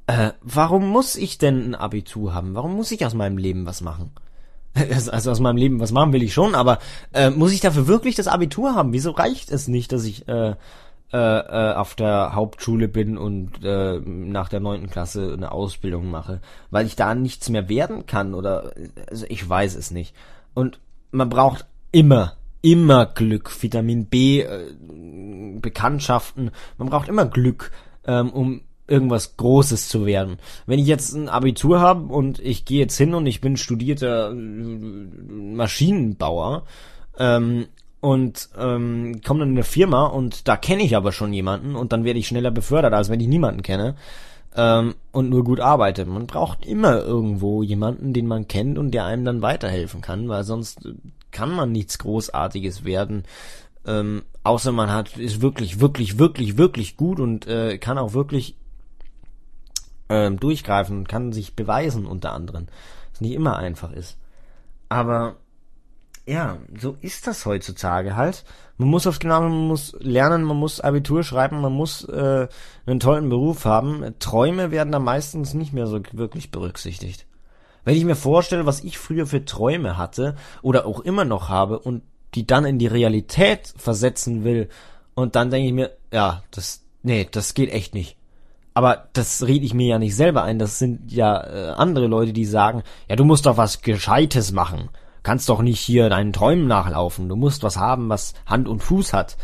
Äh, 0.07 0.31
warum 0.41 0.87
muss 0.87 1.17
ich 1.17 1.37
denn 1.37 1.71
ein 1.71 1.75
Abitur 1.75 2.33
haben? 2.33 2.55
Warum 2.55 2.73
muss 2.75 2.91
ich 2.91 3.05
aus 3.05 3.13
meinem 3.13 3.37
Leben 3.37 3.65
was 3.65 3.81
machen? 3.81 4.11
Also 5.11 5.31
aus 5.31 5.39
meinem 5.39 5.57
Leben 5.57 5.79
was 5.79 5.91
machen 5.91 6.13
will 6.13 6.21
ich 6.21 6.35
schon, 6.35 6.53
aber 6.53 6.77
äh, 7.11 7.31
muss 7.31 7.51
ich 7.51 7.61
dafür 7.61 7.87
wirklich 7.87 8.15
das 8.15 8.27
Abitur 8.27 8.75
haben? 8.75 8.93
Wieso 8.93 9.09
reicht 9.09 9.51
es 9.51 9.67
nicht, 9.67 9.91
dass 9.91 10.05
ich 10.05 10.27
äh, 10.27 10.55
äh, 11.13 11.17
äh, 11.17 11.73
auf 11.73 11.95
der 11.95 12.35
Hauptschule 12.35 12.89
bin 12.89 13.17
und 13.17 13.63
äh, 13.63 13.97
nach 14.03 14.49
der 14.49 14.59
neunten 14.59 14.89
Klasse 14.89 15.31
eine 15.31 15.53
Ausbildung 15.53 16.11
mache, 16.11 16.41
weil 16.69 16.85
ich 16.85 16.97
da 16.97 17.15
nichts 17.15 17.49
mehr 17.49 17.69
werden 17.69 18.05
kann 18.05 18.33
oder 18.33 18.73
also 19.09 19.25
ich 19.29 19.47
weiß 19.47 19.75
es 19.75 19.91
nicht. 19.91 20.13
Und 20.53 20.81
man 21.11 21.29
braucht 21.29 21.65
immer, 21.93 22.35
immer 22.61 23.05
Glück, 23.05 23.63
Vitamin 23.63 24.07
B, 24.07 24.41
äh, 24.41 24.65
Bekanntschaften, 25.61 26.51
man 26.77 26.89
braucht 26.89 27.07
immer 27.07 27.25
Glück, 27.25 27.71
ähm, 28.05 28.29
um 28.31 28.63
irgendwas 28.85 29.37
Großes 29.37 29.87
zu 29.87 30.05
werden. 30.05 30.39
Wenn 30.65 30.79
ich 30.79 30.87
jetzt 30.87 31.13
ein 31.13 31.29
Abitur 31.29 31.79
habe 31.79 32.13
und 32.13 32.39
ich 32.39 32.65
gehe 32.65 32.79
jetzt 32.79 32.97
hin 32.97 33.13
und 33.13 33.27
ich 33.27 33.39
bin 33.39 33.55
studierter 33.55 34.33
Maschinenbauer, 34.33 36.65
ähm, 37.17 37.67
und 38.07 38.47
ähm, 38.57 39.19
komme 39.21 39.41
dann 39.41 39.49
in 39.49 39.55
eine 39.55 39.65
Firma 39.65 40.05
und 40.05 40.47
da 40.47 40.55
kenne 40.55 40.83
ich 40.83 40.95
aber 40.95 41.11
schon 41.11 41.33
jemanden 41.33 41.75
und 41.75 41.91
dann 41.91 42.05
werde 42.05 42.19
ich 42.19 42.27
schneller 42.27 42.51
befördert, 42.51 42.93
als 42.93 43.09
wenn 43.09 43.19
ich 43.19 43.27
niemanden 43.27 43.63
kenne 43.63 43.95
ähm, 44.55 44.95
und 45.11 45.29
nur 45.29 45.43
gut 45.43 45.59
arbeite. 45.59 46.05
Man 46.05 46.25
braucht 46.25 46.65
immer 46.65 47.01
irgendwo 47.03 47.63
jemanden, 47.63 48.13
den 48.13 48.25
man 48.25 48.47
kennt 48.47 48.77
und 48.77 48.91
der 48.91 49.03
einem 49.03 49.25
dann 49.25 49.41
weiterhelfen 49.41 49.99
kann, 49.99 50.29
weil 50.29 50.45
sonst 50.45 50.87
kann 51.31 51.53
man 51.53 51.73
nichts 51.73 51.99
Großartiges 51.99 52.85
werden. 52.85 53.25
Ähm, 53.85 54.23
außer 54.41 54.71
man 54.71 54.89
hat 54.89 55.17
ist 55.17 55.41
wirklich, 55.41 55.81
wirklich, 55.81 56.17
wirklich, 56.17 56.57
wirklich 56.57 56.95
gut 56.95 57.19
und 57.19 57.45
äh, 57.45 57.77
kann 57.77 57.97
auch 57.97 58.13
wirklich 58.13 58.55
ähm, 60.07 60.39
durchgreifen, 60.39 61.09
kann 61.09 61.33
sich 61.33 61.57
beweisen 61.57 62.05
unter 62.05 62.31
anderem. 62.31 62.67
Was 63.11 63.19
nicht 63.19 63.33
immer 63.33 63.57
einfach 63.57 63.91
ist. 63.91 64.15
Aber 64.87 65.35
ja, 66.27 66.57
so 66.77 66.97
ist 67.01 67.25
das 67.25 67.45
heutzutage 67.45 68.15
halt. 68.15 68.43
Man 68.77 68.89
muss 68.89 69.07
aufs 69.07 69.19
Gymnasium, 69.19 69.51
man 69.51 69.67
muss 69.67 69.95
lernen, 69.99 70.43
man 70.43 70.57
muss 70.57 70.81
Abitur 70.81 71.23
schreiben, 71.23 71.61
man 71.61 71.71
muss 71.71 72.03
äh, 72.03 72.47
einen 72.85 72.99
tollen 72.99 73.29
Beruf 73.29 73.65
haben. 73.65 74.13
Träume 74.19 74.69
werden 74.69 74.91
da 74.91 74.99
meistens 74.99 75.53
nicht 75.53 75.73
mehr 75.73 75.87
so 75.87 76.01
wirklich 76.11 76.51
berücksichtigt. 76.51 77.25
Wenn 77.85 77.95
ich 77.95 78.03
mir 78.03 78.17
vorstelle, 78.17 78.65
was 78.65 78.83
ich 78.83 78.97
früher 78.97 79.25
für 79.25 79.45
Träume 79.45 79.97
hatte 79.97 80.35
oder 80.61 80.85
auch 80.85 80.99
immer 80.99 81.23
noch 81.23 81.47
habe 81.47 81.79
und 81.79 82.03
die 82.35 82.45
dann 82.45 82.65
in 82.65 82.77
die 82.77 82.87
Realität 82.87 83.73
versetzen 83.77 84.43
will 84.43 84.67
und 85.15 85.37
dann 85.37 85.49
denke 85.49 85.67
ich 85.67 85.73
mir, 85.73 85.91
ja, 86.11 86.43
das, 86.51 86.83
nee, 87.03 87.25
das 87.31 87.53
geht 87.53 87.71
echt 87.71 87.93
nicht. 87.93 88.17
Aber 88.73 89.07
das 89.13 89.47
rede 89.47 89.65
ich 89.65 89.73
mir 89.73 89.87
ja 89.87 89.97
nicht 89.97 90.15
selber 90.15 90.43
ein, 90.43 90.59
das 90.59 90.77
sind 90.77 91.11
ja 91.11 91.41
äh, 91.41 91.69
andere 91.71 92.07
Leute, 92.07 92.33
die 92.33 92.45
sagen, 92.45 92.83
ja, 93.07 93.15
du 93.15 93.23
musst 93.23 93.45
doch 93.45 93.55
was 93.55 93.81
Gescheites 93.81 94.51
machen 94.51 94.89
kannst 95.27 95.49
doch 95.49 95.61
nicht 95.61 95.81
hier 95.81 96.07
deinen 96.07 96.31
Träumen 96.31 96.67
nachlaufen. 96.67 97.27
Du 97.27 97.35
musst 97.35 97.61
was 97.61 97.75
haben, 97.75 98.07
was 98.07 98.33
Hand 98.45 98.69
und 98.69 98.81
Fuß 98.81 99.11
hat. 99.11 99.35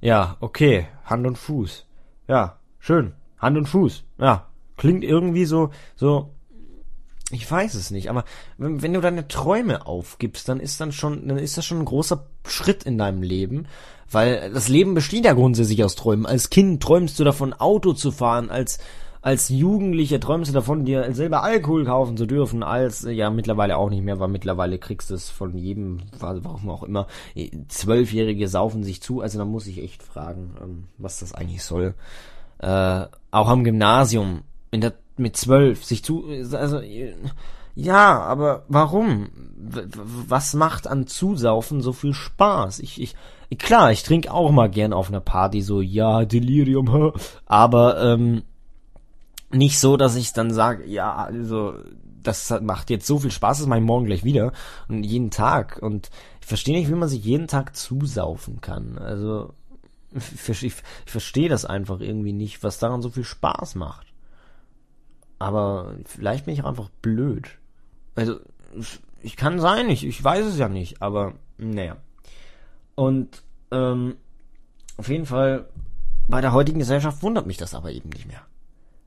Ja, 0.00 0.36
okay, 0.40 0.88
Hand 1.04 1.24
und 1.24 1.38
Fuß. 1.38 1.86
Ja, 2.26 2.56
schön. 2.80 3.12
Hand 3.38 3.56
und 3.56 3.66
Fuß. 3.66 4.02
Ja, 4.18 4.48
klingt 4.76 5.04
irgendwie 5.04 5.44
so, 5.44 5.70
so, 5.94 6.30
ich 7.30 7.48
weiß 7.48 7.74
es 7.74 7.92
nicht, 7.92 8.10
aber 8.10 8.24
wenn, 8.58 8.82
wenn, 8.82 8.92
du 8.92 9.00
deine 9.00 9.28
Träume 9.28 9.86
aufgibst, 9.86 10.48
dann 10.48 10.58
ist 10.58 10.80
dann 10.80 10.90
schon, 10.90 11.28
dann 11.28 11.38
ist 11.38 11.56
das 11.56 11.64
schon 11.64 11.78
ein 11.78 11.84
großer 11.84 12.26
Schritt 12.48 12.82
in 12.82 12.98
deinem 12.98 13.22
Leben, 13.22 13.68
weil 14.10 14.52
das 14.52 14.66
Leben 14.66 14.94
besteht 14.94 15.26
ja 15.26 15.34
grundsätzlich 15.34 15.84
aus 15.84 15.94
Träumen. 15.94 16.26
Als 16.26 16.50
Kind 16.50 16.82
träumst 16.82 17.20
du 17.20 17.22
davon, 17.22 17.52
Auto 17.52 17.92
zu 17.92 18.10
fahren, 18.10 18.50
als 18.50 18.80
als 19.22 19.50
Jugendliche 19.50 20.18
träumst 20.18 20.50
du 20.50 20.54
davon, 20.54 20.84
dir 20.84 21.12
selber 21.12 21.42
Alkohol 21.42 21.84
kaufen 21.84 22.16
zu 22.16 22.26
dürfen, 22.26 22.62
als, 22.62 23.02
ja, 23.02 23.28
mittlerweile 23.30 23.76
auch 23.76 23.90
nicht 23.90 24.02
mehr, 24.02 24.18
weil 24.18 24.28
mittlerweile 24.28 24.78
kriegst 24.78 25.10
du 25.10 25.14
es 25.14 25.28
von 25.28 25.56
jedem, 25.56 25.98
warum 26.18 26.70
auch 26.70 26.82
immer, 26.82 27.06
Zwölfjährige 27.68 28.48
saufen 28.48 28.82
sich 28.82 29.02
zu, 29.02 29.20
also 29.20 29.38
da 29.38 29.44
muss 29.44 29.66
ich 29.66 29.82
echt 29.82 30.02
fragen, 30.02 30.54
ähm, 30.62 30.84
was 30.96 31.20
das 31.20 31.34
eigentlich 31.34 31.62
soll. 31.62 31.94
Äh, 32.58 33.06
auch 33.30 33.48
am 33.48 33.64
Gymnasium, 33.64 34.42
in 34.70 34.80
der, 34.80 34.94
mit 35.16 35.36
zwölf, 35.36 35.84
sich 35.84 36.02
zu, 36.02 36.24
also, 36.52 36.80
ja, 37.74 38.20
aber 38.20 38.64
warum? 38.68 39.28
Was 39.56 40.54
macht 40.54 40.86
an 40.86 41.06
Zusaufen 41.06 41.82
so 41.82 41.92
viel 41.92 42.14
Spaß? 42.14 42.80
Ich, 42.80 43.00
ich, 43.00 43.14
klar, 43.58 43.92
ich 43.92 44.02
trinke 44.02 44.32
auch 44.32 44.50
mal 44.50 44.70
gern 44.70 44.92
auf 44.92 45.08
einer 45.08 45.20
Party 45.20 45.60
so, 45.60 45.80
ja, 45.80 46.24
Delirium, 46.24 47.12
aber, 47.46 48.02
ähm, 48.02 48.42
nicht 49.52 49.78
so, 49.78 49.96
dass 49.96 50.16
ich 50.16 50.32
dann 50.32 50.52
sage, 50.52 50.86
ja, 50.86 51.14
also 51.14 51.74
das 52.22 52.50
macht 52.62 52.90
jetzt 52.90 53.06
so 53.06 53.18
viel 53.18 53.30
Spaß, 53.30 53.58
das 53.58 53.66
mache 53.66 53.78
ich 53.78 53.84
morgen 53.84 54.06
gleich 54.06 54.24
wieder 54.24 54.52
und 54.88 55.02
jeden 55.04 55.30
Tag. 55.30 55.78
Und 55.80 56.10
ich 56.40 56.46
verstehe 56.46 56.76
nicht, 56.76 56.88
wie 56.90 56.94
man 56.94 57.08
sich 57.08 57.24
jeden 57.24 57.48
Tag 57.48 57.74
zusaufen 57.74 58.60
kann. 58.60 58.98
Also 58.98 59.54
ich, 60.12 60.48
ich, 60.48 60.62
ich 60.62 60.74
verstehe 61.06 61.48
das 61.48 61.64
einfach 61.64 62.00
irgendwie 62.00 62.32
nicht, 62.32 62.62
was 62.62 62.78
daran 62.78 63.02
so 63.02 63.10
viel 63.10 63.24
Spaß 63.24 63.74
macht. 63.76 64.08
Aber 65.38 65.94
vielleicht 66.04 66.44
bin 66.44 66.54
ich 66.54 66.62
auch 66.62 66.68
einfach 66.68 66.90
blöd. 67.00 67.48
Also 68.14 68.40
ich 69.22 69.36
kann 69.36 69.58
sein, 69.58 69.88
ich, 69.88 70.04
ich 70.04 70.22
weiß 70.22 70.46
es 70.46 70.58
ja 70.58 70.68
nicht, 70.68 71.00
aber 71.00 71.34
naja. 71.56 71.96
Und 72.94 73.42
ähm, 73.70 74.16
auf 74.96 75.08
jeden 75.08 75.26
Fall 75.26 75.68
bei 76.28 76.40
der 76.40 76.52
heutigen 76.52 76.78
Gesellschaft 76.78 77.22
wundert 77.22 77.46
mich 77.46 77.56
das 77.56 77.74
aber 77.74 77.90
eben 77.90 78.10
nicht 78.10 78.26
mehr. 78.26 78.42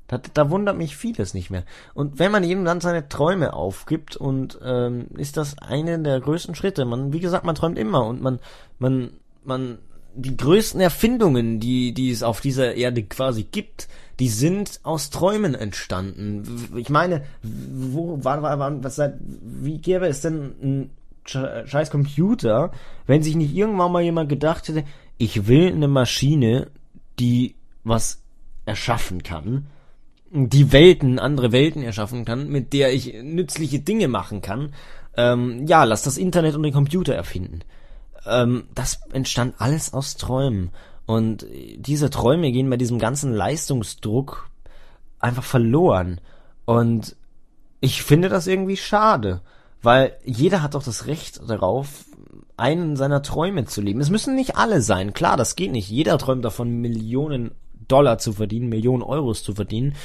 Da, 0.07 0.19
da 0.33 0.50
wundert 0.50 0.77
mich 0.77 0.98
vieles 0.98 1.33
nicht 1.33 1.50
mehr. 1.50 1.63
Und 1.93 2.19
wenn 2.19 2.31
man 2.31 2.43
eben 2.43 2.65
dann 2.65 2.81
seine 2.81 3.07
Träume 3.07 3.53
aufgibt 3.53 4.15
und 4.15 4.60
ähm, 4.63 5.07
ist 5.17 5.38
das 5.38 5.57
eine 5.60 6.00
der 6.00 6.19
größten 6.19 6.55
Schritte. 6.55 6.86
Man, 6.86 7.13
wie 7.13 7.19
gesagt, 7.19 7.45
man 7.45 7.55
träumt 7.55 7.77
immer 7.77 8.05
und 8.05 8.22
man, 8.22 8.39
man, 8.79 9.12
man, 9.43 9.77
die 10.15 10.36
größten 10.36 10.81
Erfindungen, 10.81 11.60
die, 11.60 11.93
die 11.93 12.12
es 12.12 12.22
auf 12.22 12.41
dieser 12.41 12.75
Erde 12.75 13.03
quasi 13.03 13.43
gibt, 13.43 13.88
die 14.19 14.29
sind 14.29 14.79
aus 14.83 15.10
Träumen 15.10 15.55
entstanden. 15.55 16.69
Ich 16.75 16.89
meine, 16.89 17.24
wo 17.41 18.24
war, 18.24 18.41
war, 18.41 18.60
war 18.60 18.83
was 18.83 19.01
wie 19.41 19.79
gäbe 19.79 20.07
es 20.07 20.22
denn 20.22 20.53
ein 20.62 20.89
scheiß 21.25 21.89
Computer, 21.89 22.72
wenn 23.07 23.24
sich 23.24 23.36
nicht 23.36 23.55
irgendwann 23.55 23.91
mal 23.91 24.03
jemand 24.03 24.29
gedacht 24.29 24.67
hätte, 24.67 24.83
ich 25.17 25.48
will 25.48 25.72
eine 25.72 25.88
Maschine, 25.88 26.67
die 27.19 27.55
was 27.83 28.22
erschaffen 28.65 29.24
kann, 29.24 29.67
die 30.33 30.71
Welten, 30.71 31.19
andere 31.19 31.51
Welten 31.51 31.83
erschaffen 31.83 32.25
kann, 32.25 32.49
mit 32.49 32.73
der 32.73 32.91
ich 32.91 33.13
nützliche 33.21 33.79
Dinge 33.79 34.07
machen 34.07 34.41
kann. 34.41 34.73
Ähm, 35.15 35.67
ja, 35.67 35.83
lass 35.83 36.01
das 36.01 36.17
Internet 36.17 36.55
und 36.55 36.63
den 36.63 36.73
Computer 36.73 37.13
erfinden. 37.13 37.59
Ähm, 38.25 38.63
das 38.73 39.01
entstand 39.11 39.55
alles 39.59 39.93
aus 39.93 40.17
Träumen. 40.17 40.71
Und 41.05 41.45
diese 41.77 42.09
Träume 42.09 42.51
gehen 42.51 42.69
bei 42.69 42.77
diesem 42.77 42.97
ganzen 42.97 43.33
Leistungsdruck 43.33 44.49
einfach 45.19 45.43
verloren. 45.43 46.19
Und 46.65 47.15
ich 47.79 48.01
finde 48.01 48.29
das 48.29 48.47
irgendwie 48.47 48.77
schade, 48.77 49.41
weil 49.83 50.15
jeder 50.23 50.63
hat 50.63 50.73
doch 50.73 50.83
das 50.83 51.05
Recht 51.05 51.41
darauf, 51.47 52.05
einen 52.57 52.95
seiner 52.95 53.21
Träume 53.21 53.65
zu 53.65 53.81
leben. 53.81 53.99
Es 53.99 54.09
müssen 54.09 54.35
nicht 54.35 54.55
alle 54.55 54.81
sein, 54.81 55.13
klar, 55.13 55.37
das 55.37 55.55
geht 55.55 55.71
nicht. 55.71 55.89
Jeder 55.89 56.17
träumt 56.17 56.45
davon, 56.45 56.81
Millionen 56.81 57.51
Dollar 57.87 58.17
zu 58.17 58.33
verdienen, 58.33 58.69
Millionen 58.69 59.03
Euros 59.03 59.43
zu 59.43 59.53
verdienen. 59.53 59.95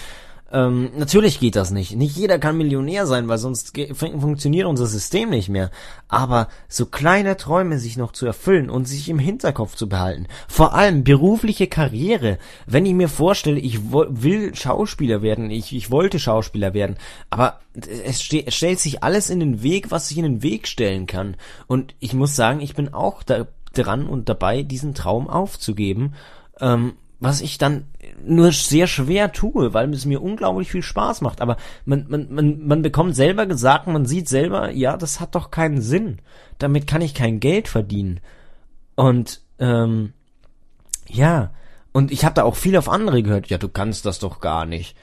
Ähm, 0.51 0.93
natürlich 0.97 1.41
geht 1.41 1.57
das 1.57 1.71
nicht. 1.71 1.95
Nicht 1.95 2.17
jeder 2.17 2.39
kann 2.39 2.57
Millionär 2.57 3.07
sein, 3.07 3.29
weil 3.29 3.37
sonst 3.37 3.79
funktioniert 3.95 4.67
unser 4.67 4.87
System 4.87 5.29
nicht 5.29 5.51
mehr. 5.51 5.71
Aber 6.09 6.49
so 6.69 6.87
kleine 6.87 7.37
Träume 7.37 7.79
sich 7.79 7.99
noch 7.99 8.13
zu 8.13 8.25
erfüllen 8.25 8.71
und 8.71 8.89
sich 8.89 9.11
im 9.11 9.19
Hinterkopf 9.19 9.75
zu 9.75 9.91
behalten. 9.91 10.27
Vor 10.49 10.75
allem 10.75 11.05
berufliche 11.05 11.67
Karriere. 11.67 12.39
Wenn 12.67 12.87
ich 12.87 12.95
mir 12.95 13.11
vorstelle, 13.11 13.61
ich 13.61 13.93
will 13.93 14.55
Schauspieler 14.55 15.21
werden, 15.21 15.51
ich, 15.51 15.75
ich 15.75 15.91
wollte 15.91 16.19
Schauspieler 16.19 16.73
werden, 16.73 16.97
aber 17.29 17.61
es, 18.05 18.23
ste 18.23 18.51
stellt 18.51 18.81
sich 18.81 19.03
alles 19.03 19.29
in 19.29 19.41
den 19.41 19.63
Weg, 19.63 19.91
was 19.91 20.09
sich 20.09 20.17
in 20.17 20.25
den 20.25 20.43
Weg 20.43 20.67
stellen 20.67 21.07
kann. 21.07 21.37
Und 21.67 21.95
ich 22.01 22.15
muss 22.15 22.35
sagen, 22.35 22.61
ich 22.61 22.75
bin 22.75 22.95
auch 22.95 23.23
da 23.23 23.47
dran 23.75 24.07
und 24.07 24.31
dabei, 24.31 24.63
diesen 24.63 24.95
Traum 24.95 25.29
aufzugeben. 25.29 26.15
Ähm, 26.59 26.95
was 27.21 27.41
ich 27.41 27.59
dann 27.59 27.87
nur 28.25 28.53
sehr 28.53 28.87
schwer 28.87 29.33
tue, 29.33 29.75
weil 29.75 29.93
es 29.93 30.05
mir 30.05 30.23
unglaublich 30.23 30.71
viel 30.71 30.83
Spaß 30.83 31.21
macht. 31.21 31.41
Aber 31.41 31.57
man, 31.85 32.07
man, 32.09 32.33
man, 32.33 32.67
man 32.67 32.83
bekommt 32.83 33.17
selber 33.17 33.47
gesagt, 33.47 33.87
man 33.89 34.07
sieht 34.07 34.29
selber, 34.29 34.71
ja, 34.71 34.97
das 34.97 35.19
hat 35.19 35.35
doch 35.35 35.51
keinen 35.51 35.81
Sinn. 35.81 36.19
Damit 36.59 36.87
kann 36.87 37.03
ich 37.03 37.15
kein 37.15 37.41
Geld 37.41 37.67
verdienen. 37.69 38.21
Und 38.95 39.41
ähm, 39.59 40.13
ja, 41.09 41.51
und 41.93 42.13
ich 42.13 42.25
habe 42.25 42.35
da 42.35 42.45
auch 42.45 42.57
viel 42.57 42.77
auf 42.77 42.89
andere 42.89 43.23
gehört, 43.23 43.49
ja, 43.49 43.59
du 43.59 43.69
kannst 43.69 44.07
das 44.07 44.19
doch 44.21 44.41
gar 44.41 44.65
nicht. 44.65 44.97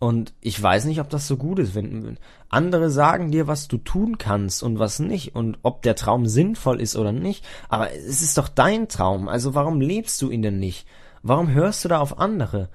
Und 0.00 0.32
ich 0.40 0.60
weiß 0.60 0.86
nicht, 0.86 1.00
ob 1.00 1.10
das 1.10 1.28
so 1.28 1.36
gut 1.36 1.58
ist, 1.58 1.74
wenn 1.74 2.16
andere 2.48 2.90
sagen 2.90 3.30
dir, 3.30 3.46
was 3.46 3.68
du 3.68 3.76
tun 3.76 4.16
kannst 4.16 4.62
und 4.62 4.78
was 4.78 4.98
nicht 4.98 5.34
und 5.34 5.58
ob 5.62 5.82
der 5.82 5.94
Traum 5.94 6.26
sinnvoll 6.26 6.80
ist 6.80 6.96
oder 6.96 7.12
nicht. 7.12 7.44
Aber 7.68 7.92
es 7.92 8.22
ist 8.22 8.38
doch 8.38 8.48
dein 8.48 8.88
Traum, 8.88 9.28
also 9.28 9.54
warum 9.54 9.80
lebst 9.80 10.20
du 10.22 10.30
ihn 10.30 10.42
denn 10.42 10.58
nicht? 10.58 10.86
Warum 11.22 11.52
hörst 11.52 11.84
du 11.84 11.88
da 11.88 12.00
auf 12.00 12.18
andere? 12.18 12.68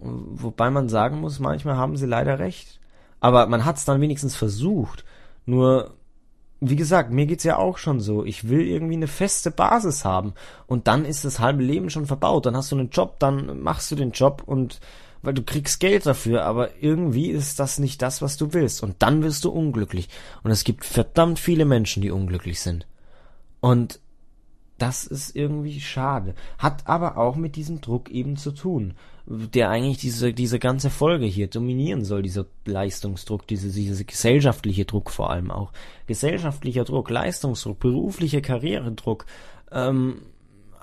Wobei 0.00 0.70
man 0.70 0.88
sagen 0.88 1.20
muss, 1.20 1.38
manchmal 1.38 1.76
haben 1.76 1.96
sie 1.96 2.06
leider 2.06 2.38
recht. 2.38 2.80
Aber 3.20 3.46
man 3.46 3.64
hat 3.64 3.76
es 3.76 3.84
dann 3.84 4.00
wenigstens 4.00 4.36
versucht. 4.36 5.04
Nur, 5.46 5.94
wie 6.60 6.76
gesagt, 6.76 7.10
mir 7.10 7.26
geht's 7.26 7.44
ja 7.44 7.56
auch 7.56 7.78
schon 7.78 8.00
so. 8.00 8.24
Ich 8.24 8.48
will 8.48 8.66
irgendwie 8.66 8.96
eine 8.96 9.06
feste 9.06 9.50
Basis 9.50 10.04
haben. 10.04 10.34
Und 10.66 10.86
dann 10.86 11.04
ist 11.04 11.24
das 11.24 11.40
halbe 11.40 11.62
Leben 11.62 11.88
schon 11.90 12.06
verbaut. 12.06 12.46
Dann 12.46 12.56
hast 12.56 12.70
du 12.72 12.76
einen 12.76 12.90
Job, 12.90 13.18
dann 13.18 13.60
machst 13.62 13.90
du 13.90 13.94
den 13.94 14.10
Job 14.10 14.42
und 14.44 14.80
weil 15.22 15.34
du 15.34 15.42
kriegst 15.42 15.80
Geld 15.80 16.06
dafür, 16.06 16.44
aber 16.44 16.80
irgendwie 16.80 17.30
ist 17.30 17.58
das 17.58 17.80
nicht 17.80 18.00
das, 18.00 18.22
was 18.22 18.36
du 18.36 18.52
willst. 18.52 18.82
Und 18.82 18.96
dann 19.00 19.24
wirst 19.24 19.44
du 19.44 19.50
unglücklich. 19.50 20.08
Und 20.44 20.52
es 20.52 20.62
gibt 20.62 20.84
verdammt 20.84 21.40
viele 21.40 21.64
Menschen, 21.64 22.00
die 22.00 22.12
unglücklich 22.12 22.60
sind. 22.60 22.86
Und 23.60 23.98
das 24.78 25.06
ist 25.06 25.34
irgendwie 25.34 25.80
schade. 25.80 26.34
Hat 26.58 26.86
aber 26.86 27.16
auch 27.16 27.36
mit 27.36 27.56
diesem 27.56 27.80
Druck 27.80 28.10
eben 28.10 28.36
zu 28.36 28.52
tun, 28.52 28.94
der 29.26 29.70
eigentlich 29.70 29.98
diese, 29.98 30.32
diese 30.32 30.58
ganze 30.58 30.90
Folge 30.90 31.26
hier 31.26 31.48
dominieren 31.48 32.04
soll, 32.04 32.22
dieser 32.22 32.46
Leistungsdruck, 32.64 33.46
diese, 33.46 33.68
diese 33.68 34.04
gesellschaftliche 34.04 34.84
Druck 34.84 35.10
vor 35.10 35.30
allem 35.30 35.50
auch. 35.50 35.72
Gesellschaftlicher 36.06 36.84
Druck, 36.84 37.10
Leistungsdruck, 37.10 37.80
beruflicher 37.80 38.40
Karrieredruck, 38.40 39.26
ähm, 39.72 40.22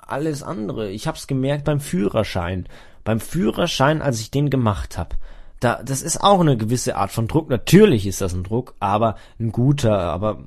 alles 0.06 0.42
andere. 0.42 0.90
Ich 0.90 1.06
hab's 1.06 1.26
gemerkt 1.26 1.64
beim 1.64 1.80
Führerschein. 1.80 2.66
Beim 3.04 3.20
Führerschein, 3.20 4.02
als 4.02 4.20
ich 4.20 4.30
den 4.30 4.50
gemacht 4.50 4.98
hab, 4.98 5.16
da, 5.60 5.82
das 5.82 6.02
ist 6.02 6.22
auch 6.22 6.40
eine 6.40 6.58
gewisse 6.58 6.96
Art 6.96 7.10
von 7.10 7.26
Druck. 7.26 7.48
Natürlich 7.48 8.06
ist 8.06 8.20
das 8.20 8.34
ein 8.34 8.42
Druck, 8.42 8.74
aber 8.80 9.16
ein 9.40 9.50
guter. 9.50 9.98
Aber 9.98 10.44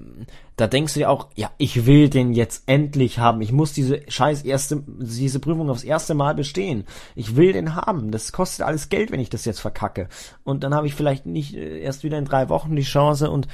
da 0.57 0.65
denkst 0.65 0.95
du 0.95 1.01
ja 1.01 1.09
auch, 1.09 1.27
ja, 1.35 1.51
ich 1.59 1.85
will 1.85 2.09
den 2.09 2.33
jetzt 2.33 2.63
endlich 2.65 3.19
haben. 3.19 3.41
Ich 3.41 3.51
muss 3.51 3.73
diese 3.73 4.01
scheiß 4.07 4.41
erste, 4.41 4.83
diese 4.87 5.39
Prüfung 5.39 5.69
aufs 5.69 5.83
erste 5.83 6.15
Mal 6.15 6.33
bestehen. 6.33 6.85
Ich 7.15 7.35
will 7.35 7.53
den 7.53 7.75
haben. 7.75 8.09
Das 8.09 8.31
kostet 8.31 8.65
alles 8.65 8.89
Geld, 8.89 9.11
wenn 9.11 9.19
ich 9.19 9.29
das 9.29 9.45
jetzt 9.45 9.59
verkacke. 9.59 10.09
Und 10.43 10.63
dann 10.63 10.73
habe 10.73 10.87
ich 10.87 10.95
vielleicht 10.95 11.27
nicht 11.27 11.55
äh, 11.55 11.79
erst 11.79 12.03
wieder 12.03 12.17
in 12.17 12.25
drei 12.25 12.49
Wochen 12.49 12.75
die 12.75 12.81
Chance. 12.81 13.29
Und 13.29 13.47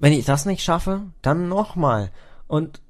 wenn 0.00 0.12
ich 0.12 0.26
das 0.26 0.44
nicht 0.44 0.62
schaffe, 0.62 1.00
dann 1.22 1.48
nochmal. 1.48 2.10
Und 2.46 2.82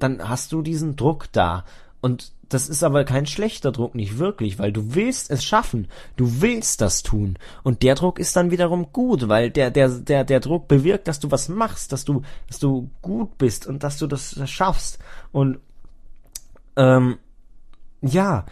dann 0.00 0.28
hast 0.28 0.50
du 0.50 0.60
diesen 0.60 0.96
Druck 0.96 1.30
da. 1.30 1.64
Und 2.00 2.32
das 2.48 2.68
ist 2.68 2.82
aber 2.82 3.04
kein 3.04 3.26
schlechter 3.26 3.72
Druck, 3.72 3.94
nicht 3.94 4.18
wirklich, 4.18 4.58
weil 4.58 4.72
du 4.72 4.94
willst 4.94 5.30
es 5.30 5.44
schaffen. 5.44 5.88
Du 6.16 6.40
willst 6.40 6.80
das 6.80 7.02
tun. 7.02 7.38
Und 7.62 7.82
der 7.82 7.94
Druck 7.94 8.18
ist 8.18 8.36
dann 8.36 8.50
wiederum 8.50 8.92
gut, 8.92 9.28
weil 9.28 9.50
der, 9.50 9.70
der, 9.70 9.88
der, 9.88 10.24
der 10.24 10.40
Druck 10.40 10.68
bewirkt, 10.68 11.08
dass 11.08 11.20
du 11.20 11.30
was 11.30 11.48
machst, 11.48 11.92
dass 11.92 12.04
du, 12.04 12.22
dass 12.48 12.58
du 12.58 12.90
gut 13.02 13.38
bist 13.38 13.66
und 13.66 13.82
dass 13.82 13.98
du 13.98 14.06
das 14.06 14.38
schaffst. 14.48 14.98
Und, 15.32 15.58
ähm, 16.76 17.18
ja, 18.02 18.46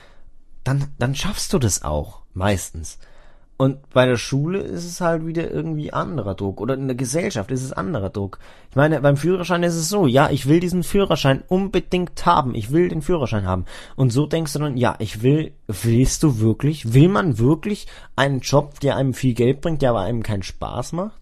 dann, 0.64 0.88
dann 0.98 1.14
schaffst 1.14 1.52
du 1.52 1.58
das 1.58 1.82
auch, 1.82 2.22
meistens. 2.34 2.98
Und 3.62 3.90
bei 3.90 4.06
der 4.06 4.16
Schule 4.16 4.58
ist 4.58 4.84
es 4.84 5.00
halt 5.00 5.24
wieder 5.24 5.48
irgendwie 5.48 5.92
anderer 5.92 6.34
Druck. 6.34 6.60
Oder 6.60 6.74
in 6.74 6.88
der 6.88 6.96
Gesellschaft 6.96 7.48
ist 7.52 7.62
es 7.62 7.72
anderer 7.72 8.10
Druck. 8.10 8.40
Ich 8.70 8.74
meine, 8.74 9.00
beim 9.00 9.16
Führerschein 9.16 9.62
ist 9.62 9.76
es 9.76 9.88
so, 9.88 10.08
ja, 10.08 10.30
ich 10.30 10.48
will 10.48 10.58
diesen 10.58 10.82
Führerschein 10.82 11.44
unbedingt 11.46 12.26
haben. 12.26 12.56
Ich 12.56 12.72
will 12.72 12.88
den 12.88 13.02
Führerschein 13.02 13.46
haben. 13.46 13.66
Und 13.94 14.10
so 14.10 14.26
denkst 14.26 14.52
du 14.54 14.58
dann, 14.58 14.76
ja, 14.76 14.96
ich 14.98 15.22
will, 15.22 15.52
willst 15.68 16.24
du 16.24 16.40
wirklich, 16.40 16.92
will 16.92 17.06
man 17.06 17.38
wirklich 17.38 17.86
einen 18.16 18.40
Job, 18.40 18.80
der 18.80 18.96
einem 18.96 19.14
viel 19.14 19.34
Geld 19.34 19.60
bringt, 19.60 19.80
der 19.80 19.90
aber 19.90 20.00
einem 20.00 20.24
keinen 20.24 20.42
Spaß 20.42 20.90
macht? 20.94 21.20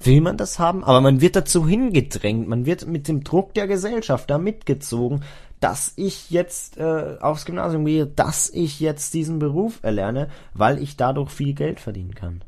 Will 0.00 0.22
man 0.22 0.38
das 0.38 0.58
haben? 0.58 0.82
Aber 0.82 1.00
man 1.00 1.20
wird 1.20 1.36
dazu 1.36 1.68
hingedrängt. 1.68 2.48
Man 2.48 2.66
wird 2.66 2.84
mit 2.88 3.06
dem 3.06 3.22
Druck 3.22 3.54
der 3.54 3.68
Gesellschaft 3.68 4.28
da 4.28 4.38
mitgezogen, 4.38 5.22
dass 5.60 5.92
ich 5.96 6.30
jetzt 6.30 6.78
äh, 6.78 7.18
aufs 7.20 7.44
Gymnasium 7.44 7.84
gehe, 7.84 8.06
dass 8.06 8.50
ich 8.50 8.80
jetzt 8.80 9.14
diesen 9.14 9.38
Beruf 9.38 9.80
erlerne, 9.82 10.28
weil 10.54 10.82
ich 10.82 10.96
dadurch 10.96 11.30
viel 11.30 11.54
Geld 11.54 11.80
verdienen 11.80 12.14
kann. 12.14 12.42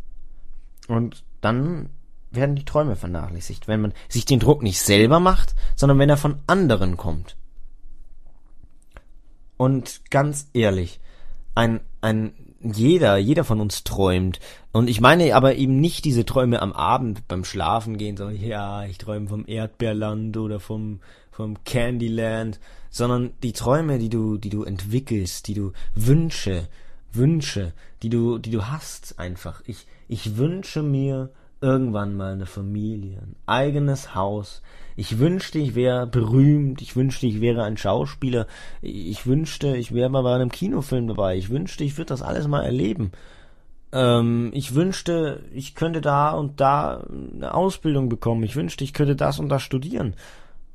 Und 0.88 1.24
dann 1.40 1.90
werden 2.30 2.56
die 2.56 2.64
Träume 2.64 2.96
vernachlässigt, 2.96 3.68
wenn 3.68 3.82
man 3.82 3.92
sich 4.08 4.24
den 4.24 4.40
Druck 4.40 4.62
nicht 4.62 4.80
selber 4.80 5.20
macht, 5.20 5.54
sondern 5.76 5.98
wenn 5.98 6.08
er 6.08 6.16
von 6.16 6.36
anderen 6.46 6.96
kommt. 6.96 7.36
Und 9.58 10.10
ganz 10.10 10.48
ehrlich, 10.54 10.98
ein, 11.54 11.80
ein 12.00 12.32
jeder, 12.62 13.16
jeder 13.16 13.44
von 13.44 13.60
uns 13.60 13.84
träumt. 13.84 14.40
Und 14.72 14.88
ich 14.88 15.00
meine 15.00 15.34
aber 15.34 15.56
eben 15.56 15.80
nicht 15.80 16.04
diese 16.04 16.24
Träume 16.24 16.62
am 16.62 16.72
Abend 16.72 17.26
beim 17.28 17.44
Schlafen 17.44 17.98
gehen, 17.98 18.16
sondern 18.16 18.36
ja, 18.36 18.84
ich 18.84 18.98
träume 18.98 19.28
vom 19.28 19.44
Erdbeerland 19.46 20.36
oder 20.36 20.60
vom, 20.60 21.00
vom 21.32 21.64
Candyland, 21.64 22.60
sondern 22.90 23.32
die 23.42 23.52
Träume, 23.52 23.98
die 23.98 24.10
du, 24.10 24.38
die 24.38 24.50
du 24.50 24.62
entwickelst, 24.62 25.48
die 25.48 25.54
du 25.54 25.72
Wünsche, 25.94 26.68
Wünsche, 27.12 27.72
die 28.02 28.10
du, 28.10 28.38
die 28.38 28.50
du 28.50 28.66
hast 28.66 29.18
einfach. 29.18 29.62
Ich, 29.66 29.86
ich 30.08 30.36
wünsche 30.36 30.82
mir 30.82 31.30
irgendwann 31.60 32.16
mal 32.16 32.34
eine 32.34 32.46
Familie, 32.46 33.18
ein 33.18 33.36
eigenes 33.46 34.14
Haus. 34.14 34.62
Ich 34.94 35.18
wünschte, 35.18 35.58
ich 35.58 35.74
wäre 35.74 36.06
berühmt. 36.06 36.82
Ich 36.82 36.96
wünschte, 36.96 37.26
ich 37.26 37.40
wäre 37.40 37.64
ein 37.64 37.76
Schauspieler. 37.76 38.46
Ich 38.82 39.26
wünschte, 39.26 39.76
ich 39.76 39.94
wäre 39.94 40.10
mal 40.10 40.22
bei 40.22 40.34
einem 40.34 40.50
Kinofilm 40.50 41.06
dabei. 41.08 41.36
Ich 41.36 41.48
wünschte, 41.48 41.84
ich 41.84 41.96
würde 41.96 42.08
das 42.08 42.20
alles 42.20 42.46
mal 42.46 42.62
erleben. 42.62 43.12
Ähm, 43.92 44.50
ich 44.52 44.74
wünschte, 44.74 45.44
ich 45.52 45.74
könnte 45.74 46.00
da 46.00 46.32
und 46.32 46.60
da 46.60 47.06
eine 47.10 47.54
Ausbildung 47.54 48.08
bekommen. 48.08 48.42
Ich 48.42 48.56
wünschte, 48.56 48.84
ich 48.84 48.92
könnte 48.92 49.16
das 49.16 49.38
und 49.38 49.48
das 49.48 49.62
studieren. 49.62 50.14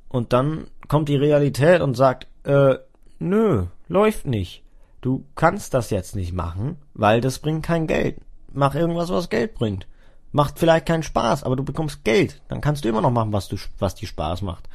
Und 0.09 0.33
dann 0.33 0.67
kommt 0.87 1.09
die 1.09 1.15
Realität 1.15 1.81
und 1.81 1.95
sagt, 1.95 2.27
äh, 2.43 2.75
nö, 3.19 3.65
läuft 3.87 4.25
nicht. 4.25 4.63
Du 5.01 5.25
kannst 5.35 5.73
das 5.73 5.89
jetzt 5.89 6.15
nicht 6.15 6.33
machen, 6.33 6.77
weil 6.93 7.21
das 7.21 7.39
bringt 7.39 7.63
kein 7.63 7.87
Geld. 7.87 8.19
Mach 8.53 8.75
irgendwas, 8.75 9.09
was 9.09 9.29
Geld 9.29 9.53
bringt. 9.53 9.87
Macht 10.31 10.59
vielleicht 10.59 10.85
keinen 10.85 11.03
Spaß, 11.03 11.43
aber 11.43 11.55
du 11.55 11.63
bekommst 11.63 12.03
Geld. 12.03 12.41
Dann 12.47 12.61
kannst 12.61 12.83
du 12.83 12.89
immer 12.89 13.01
noch 13.01 13.11
machen, 13.11 13.33
was 13.33 13.47
du, 13.47 13.57
was 13.79 13.95
dir 13.95 14.07
Spaß 14.07 14.41
macht. 14.41 14.67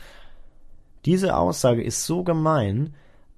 Diese 1.04 1.36
Aussage 1.36 1.82
ist 1.82 2.04
so 2.04 2.22
gemein, 2.22 2.94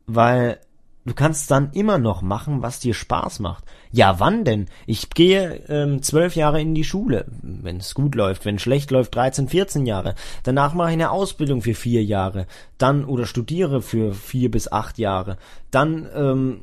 weil 0.07 0.61
Du 1.07 1.13
kannst 1.13 1.51
dann 1.51 1.71
immer 1.73 1.99
noch 1.99 2.23
machen, 2.23 2.63
was 2.63 2.81
dir 2.81 2.95
Spaß 2.95 3.41
macht. 3.41 3.65
Ja, 3.93 4.21
wann 4.21 4.45
denn? 4.45 4.67
Ich 4.87 5.11
gehe 5.11 5.63
ähm, 5.69 6.03
zwölf 6.03 6.35
Jahre 6.35 6.63
in 6.63 6.75
die 6.75 6.85
Schule, 6.85 7.27
wenn 7.43 7.77
es 7.77 7.95
gut 7.95 8.15
läuft. 8.15 8.47
Wenn 8.47 8.59
schlecht 8.59 8.91
läuft, 8.91 9.15
13, 9.15 9.49
14 9.49 9.85
Jahre. 9.85 10.15
Danach 10.45 10.73
mache 10.73 10.89
ich 10.89 10.95
eine 10.95 11.11
Ausbildung 11.11 11.61
für 11.61 11.75
vier 11.75 12.03
Jahre. 12.03 12.47
Dann 12.79 13.05
oder 13.05 13.27
studiere 13.27 13.83
für 13.83 14.15
vier 14.15 14.51
bis 14.51 14.73
acht 14.73 14.99
Jahre. 14.99 15.37
Dann 15.71 16.09
ähm, 16.15 16.61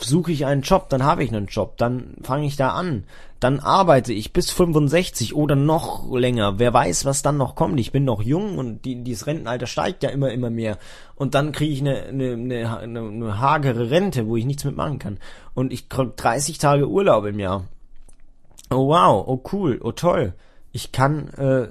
suche 0.00 0.32
ich 0.32 0.46
einen 0.46 0.62
Job, 0.62 0.88
dann 0.88 1.02
habe 1.02 1.24
ich 1.24 1.30
einen 1.32 1.46
Job, 1.46 1.76
dann 1.76 2.14
fange 2.22 2.46
ich 2.46 2.56
da 2.56 2.70
an, 2.70 3.04
dann 3.44 3.60
arbeite 3.60 4.12
ich 4.12 4.32
bis 4.32 4.50
65 4.50 5.34
oder 5.34 5.54
noch 5.54 6.10
länger. 6.10 6.58
Wer 6.58 6.72
weiß, 6.72 7.04
was 7.04 7.22
dann 7.22 7.36
noch 7.36 7.54
kommt. 7.54 7.78
Ich 7.78 7.92
bin 7.92 8.04
noch 8.04 8.22
jung 8.22 8.56
und 8.56 8.86
die, 8.86 9.02
dieses 9.02 9.26
Rentenalter 9.26 9.66
steigt 9.66 10.02
ja 10.02 10.08
immer, 10.08 10.30
immer 10.30 10.48
mehr. 10.48 10.78
Und 11.14 11.34
dann 11.34 11.52
kriege 11.52 11.72
ich 11.72 11.80
eine, 11.80 12.04
eine, 12.04 12.32
eine, 12.32 12.78
eine, 12.78 13.00
eine 13.00 13.40
hagere 13.40 13.90
Rente, 13.90 14.26
wo 14.28 14.36
ich 14.36 14.46
nichts 14.46 14.64
mitmachen 14.64 14.98
kann. 14.98 15.18
Und 15.52 15.74
ich 15.74 15.90
kriege 15.90 16.14
30 16.16 16.56
Tage 16.56 16.88
Urlaub 16.88 17.26
im 17.26 17.38
Jahr. 17.38 17.64
Oh 18.70 18.88
wow, 18.88 19.22
oh 19.26 19.42
cool, 19.52 19.78
oh 19.82 19.92
toll. 19.92 20.32
Ich 20.72 20.90
kann 20.90 21.28
äh, 21.34 21.68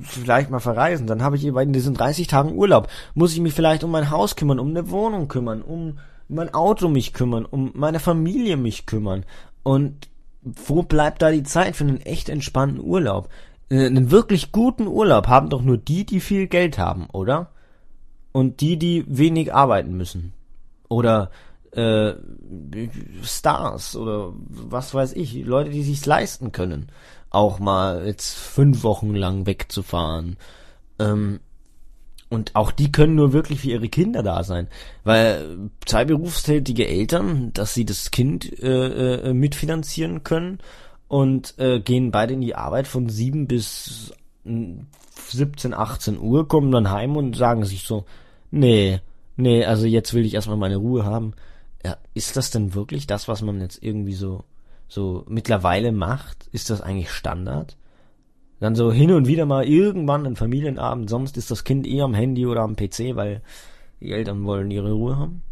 vielleicht 0.00 0.50
mal 0.50 0.58
verreisen. 0.58 1.06
Dann 1.06 1.22
habe 1.22 1.36
ich 1.36 1.44
eben 1.44 1.58
in 1.58 1.72
diesen 1.72 1.94
30 1.94 2.26
Tagen 2.26 2.56
Urlaub. 2.56 2.88
Muss 3.14 3.32
ich 3.32 3.40
mich 3.40 3.54
vielleicht 3.54 3.84
um 3.84 3.90
mein 3.90 4.10
Haus 4.10 4.34
kümmern, 4.34 4.58
um 4.58 4.70
eine 4.70 4.90
Wohnung 4.90 5.28
kümmern, 5.28 5.62
um 5.62 5.98
mein 6.32 6.52
Auto 6.54 6.88
mich 6.88 7.12
kümmern, 7.12 7.44
um 7.44 7.70
meine 7.74 8.00
Familie 8.00 8.56
mich 8.56 8.86
kümmern. 8.86 9.24
Und 9.62 10.08
wo 10.42 10.82
bleibt 10.82 11.22
da 11.22 11.30
die 11.30 11.44
Zeit 11.44 11.76
für 11.76 11.84
einen 11.84 12.00
echt 12.00 12.28
entspannten 12.28 12.80
Urlaub? 12.80 13.28
Äh, 13.68 13.86
einen 13.86 14.10
wirklich 14.10 14.52
guten 14.52 14.86
Urlaub 14.86 15.28
haben 15.28 15.50
doch 15.50 15.62
nur 15.62 15.78
die, 15.78 16.04
die 16.04 16.20
viel 16.20 16.46
Geld 16.46 16.78
haben, 16.78 17.06
oder? 17.12 17.50
Und 18.32 18.60
die, 18.60 18.78
die 18.78 19.04
wenig 19.06 19.54
arbeiten 19.54 19.96
müssen. 19.96 20.32
Oder 20.88 21.30
äh, 21.72 22.14
Stars 23.22 23.96
oder 23.96 24.32
was 24.48 24.94
weiß 24.94 25.14
ich, 25.14 25.34
Leute, 25.44 25.70
die 25.70 25.82
sich's 25.82 26.06
leisten 26.06 26.52
können, 26.52 26.88
auch 27.30 27.58
mal 27.58 28.06
jetzt 28.06 28.34
fünf 28.34 28.82
Wochen 28.82 29.14
lang 29.14 29.46
wegzufahren. 29.46 30.36
Ähm, 30.98 31.40
und 32.32 32.56
auch 32.56 32.72
die 32.72 32.90
können 32.90 33.14
nur 33.14 33.34
wirklich 33.34 33.60
für 33.60 33.68
ihre 33.68 33.90
Kinder 33.90 34.22
da 34.22 34.42
sein. 34.42 34.68
Weil 35.04 35.70
zwei 35.84 36.06
berufstätige 36.06 36.88
Eltern, 36.88 37.52
dass 37.52 37.74
sie 37.74 37.84
das 37.84 38.10
Kind 38.10 38.58
äh, 38.58 39.28
äh, 39.28 39.34
mitfinanzieren 39.34 40.24
können 40.24 40.58
und 41.08 41.58
äh, 41.58 41.78
gehen 41.80 42.10
beide 42.10 42.32
in 42.32 42.40
die 42.40 42.54
Arbeit 42.54 42.86
von 42.86 43.10
sieben 43.10 43.46
bis 43.46 44.14
17, 44.44 45.74
18 45.74 46.18
Uhr, 46.18 46.48
kommen 46.48 46.72
dann 46.72 46.90
heim 46.90 47.18
und 47.18 47.36
sagen 47.36 47.66
sich 47.66 47.82
so, 47.82 48.06
nee, 48.50 49.00
nee, 49.36 49.66
also 49.66 49.86
jetzt 49.86 50.14
will 50.14 50.24
ich 50.24 50.32
erstmal 50.32 50.56
meine 50.56 50.76
Ruhe 50.76 51.04
haben. 51.04 51.34
Ja, 51.84 51.98
ist 52.14 52.38
das 52.38 52.50
denn 52.50 52.72
wirklich 52.72 53.06
das, 53.06 53.28
was 53.28 53.42
man 53.42 53.60
jetzt 53.60 53.82
irgendwie 53.82 54.14
so, 54.14 54.44
so 54.88 55.26
mittlerweile 55.28 55.92
macht? 55.92 56.48
Ist 56.50 56.70
das 56.70 56.80
eigentlich 56.80 57.10
Standard? 57.10 57.76
Dann 58.62 58.76
so 58.76 58.92
hin 58.92 59.10
und 59.10 59.26
wieder 59.26 59.44
mal 59.44 59.64
irgendwann 59.64 60.24
ein 60.24 60.36
Familienabend, 60.36 61.10
sonst 61.10 61.36
ist 61.36 61.50
das 61.50 61.64
Kind 61.64 61.84
eher 61.84 62.04
am 62.04 62.14
Handy 62.14 62.46
oder 62.46 62.60
am 62.60 62.76
PC, 62.76 63.16
weil 63.16 63.42
die 63.98 64.12
Eltern 64.12 64.44
wollen 64.44 64.70
ihre 64.70 64.92
Ruhe 64.92 65.16
haben. 65.16 65.42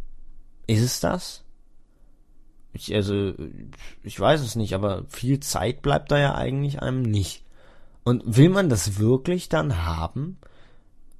Ist 0.69 0.81
es 0.81 1.01
das? 1.01 1.43
Ich, 2.73 2.95
also, 2.95 3.33
ich 4.05 4.21
weiß 4.21 4.43
es 4.43 4.55
nicht, 4.55 4.77
aber 4.77 5.07
viel 5.09 5.41
Zeit 5.41 5.83
bleibt 5.83 6.13
da 6.13 6.21
ja 6.21 6.37
eigentlich 6.37 6.83
einem 6.83 7.03
nicht. 7.03 7.43
Und 8.05 8.23
will 8.37 8.49
man 8.49 8.69
das 8.69 9.01
wirklich 9.01 9.49
dann 9.49 9.85
haben? 9.85 10.39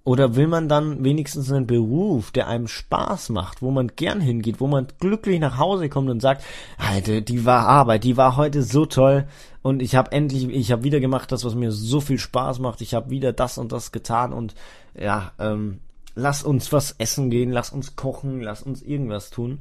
Oder 0.05 0.37
will 0.37 0.47
man 0.47 0.69
dann 0.69 1.03
wenigstens 1.03 1.51
einen 1.51 1.67
Beruf, 1.67 2.31
der 2.31 2.47
einem 2.47 2.69
Spaß 2.69 3.31
macht, 3.31 3.63
wo 3.63 3.73
man 3.73 3.89
gern 3.97 4.21
hingeht, 4.21 4.61
wo 4.61 4.69
man 4.69 4.87
glücklich 5.01 5.41
nach 5.41 5.59
Hause 5.59 5.89
kommt 5.89 6.09
und 6.09 6.23
sagt, 6.23 6.45
Alter, 6.79 7.21
die 7.21 7.45
war 7.45 7.67
Arbeit, 7.67 8.05
die 8.05 8.17
war 8.17 8.37
heute 8.37 8.63
so 8.63 8.87
toll 8.87 9.27
und 9.63 9.83
ich 9.83 9.95
habe 9.95 10.13
endlich, 10.13 10.49
ich 10.49 10.73
habe 10.73 10.85
wieder 10.85 11.01
gemacht 11.01 11.33
das, 11.33 11.45
was 11.45 11.55
mir 11.55 11.73
so 11.73 12.01
viel 12.01 12.19
Spaß 12.19 12.59
macht, 12.61 12.81
ich 12.81 12.95
habe 12.95 13.11
wieder 13.11 13.33
das 13.33 13.59
und 13.59 13.73
das 13.73 13.93
getan 13.93 14.33
und 14.33 14.55
ja, 14.99 15.33
ähm, 15.39 15.81
lass 16.15 16.43
uns 16.43 16.73
was 16.73 16.93
essen 16.99 17.31
gehen, 17.31 17.51
lass 17.51 17.71
uns 17.71 17.97
kochen, 17.97 18.41
lass 18.41 18.63
uns 18.63 18.83
irgendwas 18.83 19.31
tun. 19.31 19.61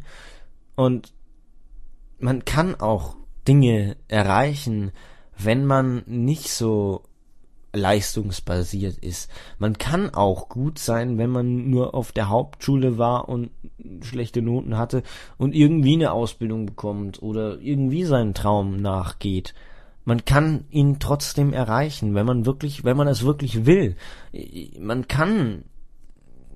Und 0.75 1.13
man 2.19 2.45
kann 2.45 2.75
auch 2.75 3.15
Dinge 3.47 3.97
erreichen, 4.07 4.91
wenn 5.37 5.65
man 5.65 6.03
nicht 6.05 6.51
so 6.51 7.03
leistungsbasiert 7.73 8.97
ist. 8.97 9.29
Man 9.59 9.77
kann 9.77 10.13
auch 10.13 10.49
gut 10.49 10.79
sein, 10.79 11.17
wenn 11.17 11.29
man 11.29 11.69
nur 11.69 11.93
auf 11.93 12.11
der 12.11 12.29
Hauptschule 12.29 12.97
war 12.97 13.29
und 13.29 13.51
schlechte 14.01 14.41
Noten 14.41 14.77
hatte 14.77 15.03
und 15.37 15.53
irgendwie 15.53 15.93
eine 15.93 16.11
Ausbildung 16.11 16.65
bekommt 16.65 17.21
oder 17.21 17.59
irgendwie 17.59 18.05
seinen 18.05 18.33
Traum 18.33 18.77
nachgeht. 18.77 19.53
Man 20.09 20.25
kann 20.25 20.65
ihn 20.71 20.97
trotzdem 20.97 21.53
erreichen, 21.53 22.15
wenn 22.15 22.25
man 22.25 22.47
wirklich, 22.47 22.83
wenn 22.83 22.97
man 22.97 23.07
es 23.07 23.21
wirklich 23.21 23.67
will. 23.67 23.95
Man 24.79 25.07
kann 25.07 25.65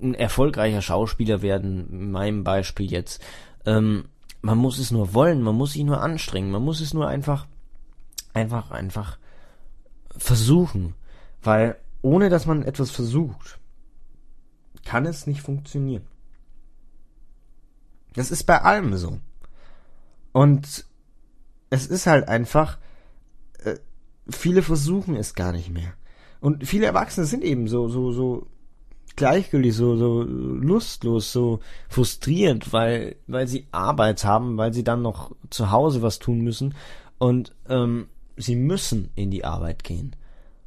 ein 0.02 0.14
erfolgreicher 0.14 0.82
Schauspieler 0.82 1.40
werden, 1.40 1.88
in 1.88 2.10
meinem 2.10 2.42
Beispiel 2.42 2.90
jetzt. 2.90 3.22
Ähm, 3.64 4.08
man 4.42 4.58
muss 4.58 4.80
es 4.80 4.90
nur 4.90 5.14
wollen, 5.14 5.40
man 5.40 5.54
muss 5.54 5.74
sich 5.74 5.84
nur 5.84 6.00
anstrengen, 6.02 6.50
man 6.50 6.64
muss 6.64 6.80
es 6.80 6.94
nur 6.94 7.06
einfach, 7.06 7.46
einfach, 8.32 8.72
einfach 8.72 9.18
versuchen. 10.16 10.96
Weil 11.40 11.76
ohne 12.02 12.30
dass 12.30 12.46
man 12.46 12.64
etwas 12.64 12.90
versucht, 12.90 13.60
kann 14.84 15.06
es 15.06 15.28
nicht 15.28 15.42
funktionieren. 15.42 16.06
Das 18.14 18.32
ist 18.32 18.42
bei 18.42 18.60
allem 18.60 18.96
so. 18.96 19.20
Und 20.32 20.86
es 21.70 21.86
ist 21.86 22.08
halt 22.08 22.26
einfach, 22.26 22.78
äh, 23.64 23.78
viele 24.28 24.62
versuchen 24.62 25.16
es 25.16 25.34
gar 25.34 25.52
nicht 25.52 25.70
mehr. 25.70 25.94
Und 26.40 26.66
viele 26.66 26.86
Erwachsene 26.86 27.26
sind 27.26 27.42
eben 27.42 27.68
so, 27.68 27.88
so, 27.88 28.12
so 28.12 28.46
gleichgültig, 29.16 29.74
so, 29.74 29.96
so 29.96 30.22
lustlos, 30.22 31.32
so 31.32 31.60
frustrierend, 31.88 32.72
weil, 32.72 33.16
weil 33.26 33.46
sie 33.46 33.66
Arbeit 33.72 34.24
haben, 34.24 34.56
weil 34.56 34.72
sie 34.72 34.84
dann 34.84 35.02
noch 35.02 35.32
zu 35.50 35.70
Hause 35.70 36.02
was 36.02 36.18
tun 36.18 36.40
müssen 36.40 36.74
und 37.18 37.54
ähm, 37.68 38.08
sie 38.36 38.56
müssen 38.56 39.10
in 39.14 39.30
die 39.30 39.44
Arbeit 39.44 39.84
gehen. 39.84 40.16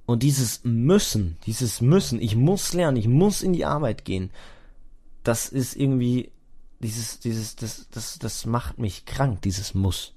Und 0.06 0.24
dieses 0.24 0.62
Müssen, 0.64 1.38
dieses 1.46 1.82
Müssen, 1.82 2.22
ich 2.22 2.36
muss 2.36 2.74
lernen, 2.74 2.96
ich 2.98 3.10
muss 3.10 3.42
in 3.42 3.52
die 3.52 3.66
Arbeit 3.66 4.06
gehen, 4.06 4.32
das 5.24 5.50
ist 5.50 5.76
irgendwie, 5.76 6.32
dieses, 6.80 7.20
dieses, 7.20 7.58
das, 7.58 7.90
das, 7.92 8.18
das 8.18 8.46
macht 8.46 8.80
mich 8.80 9.06
krank, 9.06 9.42
dieses 9.42 9.74
Muss. 9.74 10.14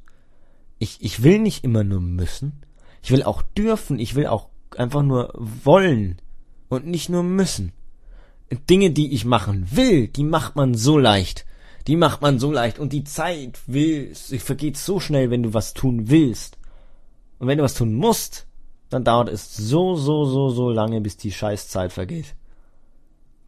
Ich, 0.78 0.98
ich 1.00 1.24
will 1.24 1.40
nicht 1.40 1.64
immer 1.64 1.82
nur 1.82 2.00
müssen. 2.00 2.62
Ich 3.02 3.10
will 3.10 3.22
auch 3.22 3.42
dürfen, 3.42 3.98
ich 3.98 4.14
will 4.14 4.26
auch 4.26 4.48
einfach 4.76 5.02
nur 5.02 5.32
wollen 5.34 6.20
und 6.68 6.86
nicht 6.86 7.08
nur 7.08 7.22
müssen. 7.22 7.72
Dinge, 8.68 8.90
die 8.90 9.12
ich 9.12 9.24
machen 9.24 9.68
will, 9.70 10.08
die 10.08 10.24
macht 10.24 10.56
man 10.56 10.74
so 10.74 10.98
leicht. 10.98 11.46
Die 11.86 11.96
macht 11.96 12.20
man 12.20 12.38
so 12.38 12.52
leicht 12.52 12.78
und 12.78 12.92
die 12.92 13.04
Zeit 13.04 13.58
will, 13.66 14.14
vergeht 14.14 14.76
so 14.76 15.00
schnell, 15.00 15.30
wenn 15.30 15.42
du 15.42 15.54
was 15.54 15.72
tun 15.72 16.10
willst. 16.10 16.58
Und 17.38 17.46
wenn 17.46 17.58
du 17.58 17.64
was 17.64 17.74
tun 17.74 17.94
musst, 17.94 18.46
dann 18.90 19.04
dauert 19.04 19.28
es 19.28 19.56
so, 19.56 19.94
so, 19.94 20.24
so, 20.24 20.50
so 20.50 20.70
lange, 20.70 21.00
bis 21.00 21.16
die 21.16 21.32
Scheißzeit 21.32 21.92
vergeht. 21.92 22.34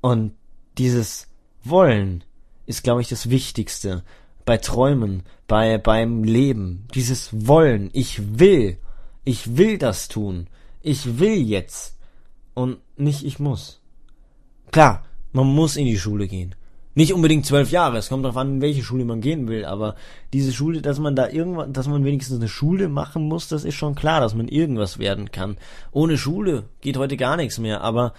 Und 0.00 0.32
dieses 0.78 1.28
Wollen 1.64 2.24
ist, 2.66 2.82
glaube 2.82 3.02
ich, 3.02 3.08
das 3.08 3.28
Wichtigste 3.28 4.02
bei 4.44 4.56
Träumen, 4.56 5.24
bei 5.46 5.78
beim 5.78 6.24
Leben. 6.24 6.86
Dieses 6.94 7.46
Wollen, 7.46 7.90
ich 7.92 8.38
will, 8.38 8.78
ich 9.24 9.56
will 9.56 9.78
das 9.78 10.08
tun, 10.08 10.48
ich 10.80 11.18
will 11.18 11.36
jetzt 11.36 11.96
und 12.54 12.78
nicht 12.96 13.24
ich 13.24 13.38
muss. 13.38 13.80
Klar, 14.70 15.04
man 15.32 15.46
muss 15.46 15.76
in 15.76 15.86
die 15.86 15.98
Schule 15.98 16.28
gehen. 16.28 16.54
Nicht 16.94 17.14
unbedingt 17.14 17.46
zwölf 17.46 17.70
Jahre, 17.70 17.96
es 17.96 18.10
kommt 18.10 18.24
darauf 18.24 18.36
an, 18.36 18.56
in 18.56 18.60
welche 18.60 18.82
Schule 18.82 19.06
man 19.06 19.22
gehen 19.22 19.48
will, 19.48 19.64
aber 19.64 19.94
diese 20.34 20.52
Schule, 20.52 20.82
dass 20.82 20.98
man 20.98 21.16
da 21.16 21.28
irgendwann, 21.28 21.72
dass 21.72 21.88
man 21.88 22.04
wenigstens 22.04 22.36
eine 22.36 22.48
Schule 22.48 22.90
machen 22.90 23.28
muss, 23.28 23.48
das 23.48 23.64
ist 23.64 23.76
schon 23.76 23.94
klar, 23.94 24.20
dass 24.20 24.34
man 24.34 24.46
irgendwas 24.46 24.98
werden 24.98 25.30
kann. 25.30 25.56
Ohne 25.90 26.18
Schule 26.18 26.64
geht 26.82 26.98
heute 26.98 27.16
gar 27.16 27.38
nichts 27.38 27.58
mehr, 27.58 27.80
aber 27.80 28.12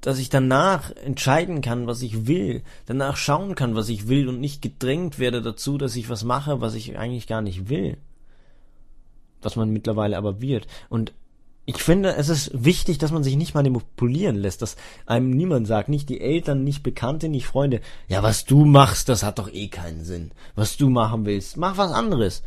dass 0.00 0.18
ich 0.18 0.30
danach 0.30 0.92
entscheiden 0.96 1.60
kann, 1.60 1.86
was 1.86 2.00
ich 2.00 2.26
will, 2.26 2.62
danach 2.86 3.16
schauen 3.16 3.54
kann, 3.54 3.74
was 3.74 3.90
ich 3.90 4.08
will 4.08 4.28
und 4.28 4.40
nicht 4.40 4.62
gedrängt 4.62 5.18
werde 5.18 5.42
dazu, 5.42 5.76
dass 5.76 5.96
ich 5.96 6.08
was 6.08 6.24
mache, 6.24 6.62
was 6.62 6.74
ich 6.74 6.96
eigentlich 6.98 7.26
gar 7.26 7.42
nicht 7.42 7.68
will. 7.68 7.98
Was 9.46 9.54
man 9.54 9.70
mittlerweile 9.70 10.18
aber 10.18 10.40
wird. 10.40 10.66
Und 10.88 11.12
ich 11.66 11.76
finde, 11.78 12.16
es 12.16 12.28
ist 12.28 12.50
wichtig, 12.52 12.98
dass 12.98 13.12
man 13.12 13.22
sich 13.22 13.36
nicht 13.36 13.54
manipulieren 13.54 14.34
lässt, 14.34 14.60
dass 14.60 14.74
einem 15.06 15.30
niemand 15.30 15.68
sagt, 15.68 15.88
nicht 15.88 16.08
die 16.08 16.20
Eltern, 16.20 16.64
nicht 16.64 16.82
Bekannte, 16.82 17.28
nicht 17.28 17.46
Freunde, 17.46 17.80
ja, 18.08 18.24
was 18.24 18.44
du 18.44 18.64
machst, 18.64 19.08
das 19.08 19.22
hat 19.22 19.38
doch 19.38 19.52
eh 19.52 19.68
keinen 19.68 20.04
Sinn. 20.04 20.32
Was 20.56 20.76
du 20.76 20.90
machen 20.90 21.26
willst, 21.26 21.56
mach 21.56 21.78
was 21.78 21.92
anderes. 21.92 22.42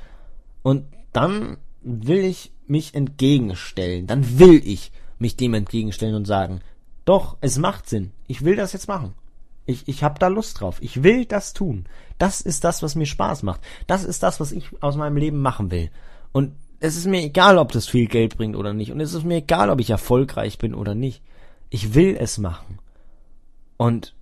Und 0.61 0.87
dann 1.13 1.55
will 1.83 2.25
ich 2.25 2.51
mich 2.67 2.95
entgegenstellen, 2.95 4.07
dann 4.07 4.39
will 4.39 4.61
ich 4.65 4.91
mich 5.19 5.37
dem 5.37 5.53
entgegenstellen 5.53 6.15
und 6.15 6.25
sagen, 6.25 6.59
doch, 7.05 7.37
es 7.39 7.57
macht 7.57 7.87
Sinn, 7.87 8.11
ich 8.27 8.43
will 8.43 8.57
das 8.57 8.73
jetzt 8.73 8.89
machen. 8.89 9.13
Ich, 9.65 9.87
ich 9.87 10.03
habe 10.03 10.19
da 10.19 10.27
Lust 10.27 10.59
drauf. 10.59 10.79
Ich 10.81 11.03
will 11.03 11.25
das 11.25 11.53
tun. 11.53 11.85
Das 12.17 12.41
ist 12.41 12.63
das, 12.63 12.81
was 12.81 12.95
mir 12.95 13.05
Spaß 13.05 13.43
macht. 13.43 13.61
Das 13.85 14.03
ist 14.03 14.23
das, 14.23 14.39
was 14.39 14.51
ich 14.51 14.69
aus 14.81 14.95
meinem 14.95 15.15
Leben 15.15 15.43
machen 15.43 15.69
will. 15.69 15.91
Und 16.31 16.53
es 16.79 16.95
ist 16.95 17.05
mir 17.05 17.21
egal, 17.21 17.57
ob 17.57 17.71
das 17.71 17.87
viel 17.87 18.07
Geld 18.07 18.37
bringt 18.37 18.55
oder 18.55 18.73
nicht. 18.73 18.91
Und 18.91 18.99
es 18.99 19.13
ist 19.13 19.25
mir 19.25 19.37
egal, 19.37 19.69
ob 19.69 19.79
ich 19.79 19.89
erfolgreich 19.89 20.57
bin 20.57 20.73
oder 20.73 20.95
nicht. 20.95 21.21
Ich 21.69 21.93
will 21.93 22.15
es 22.17 22.37
machen. 22.37 22.79
Und 23.77 24.15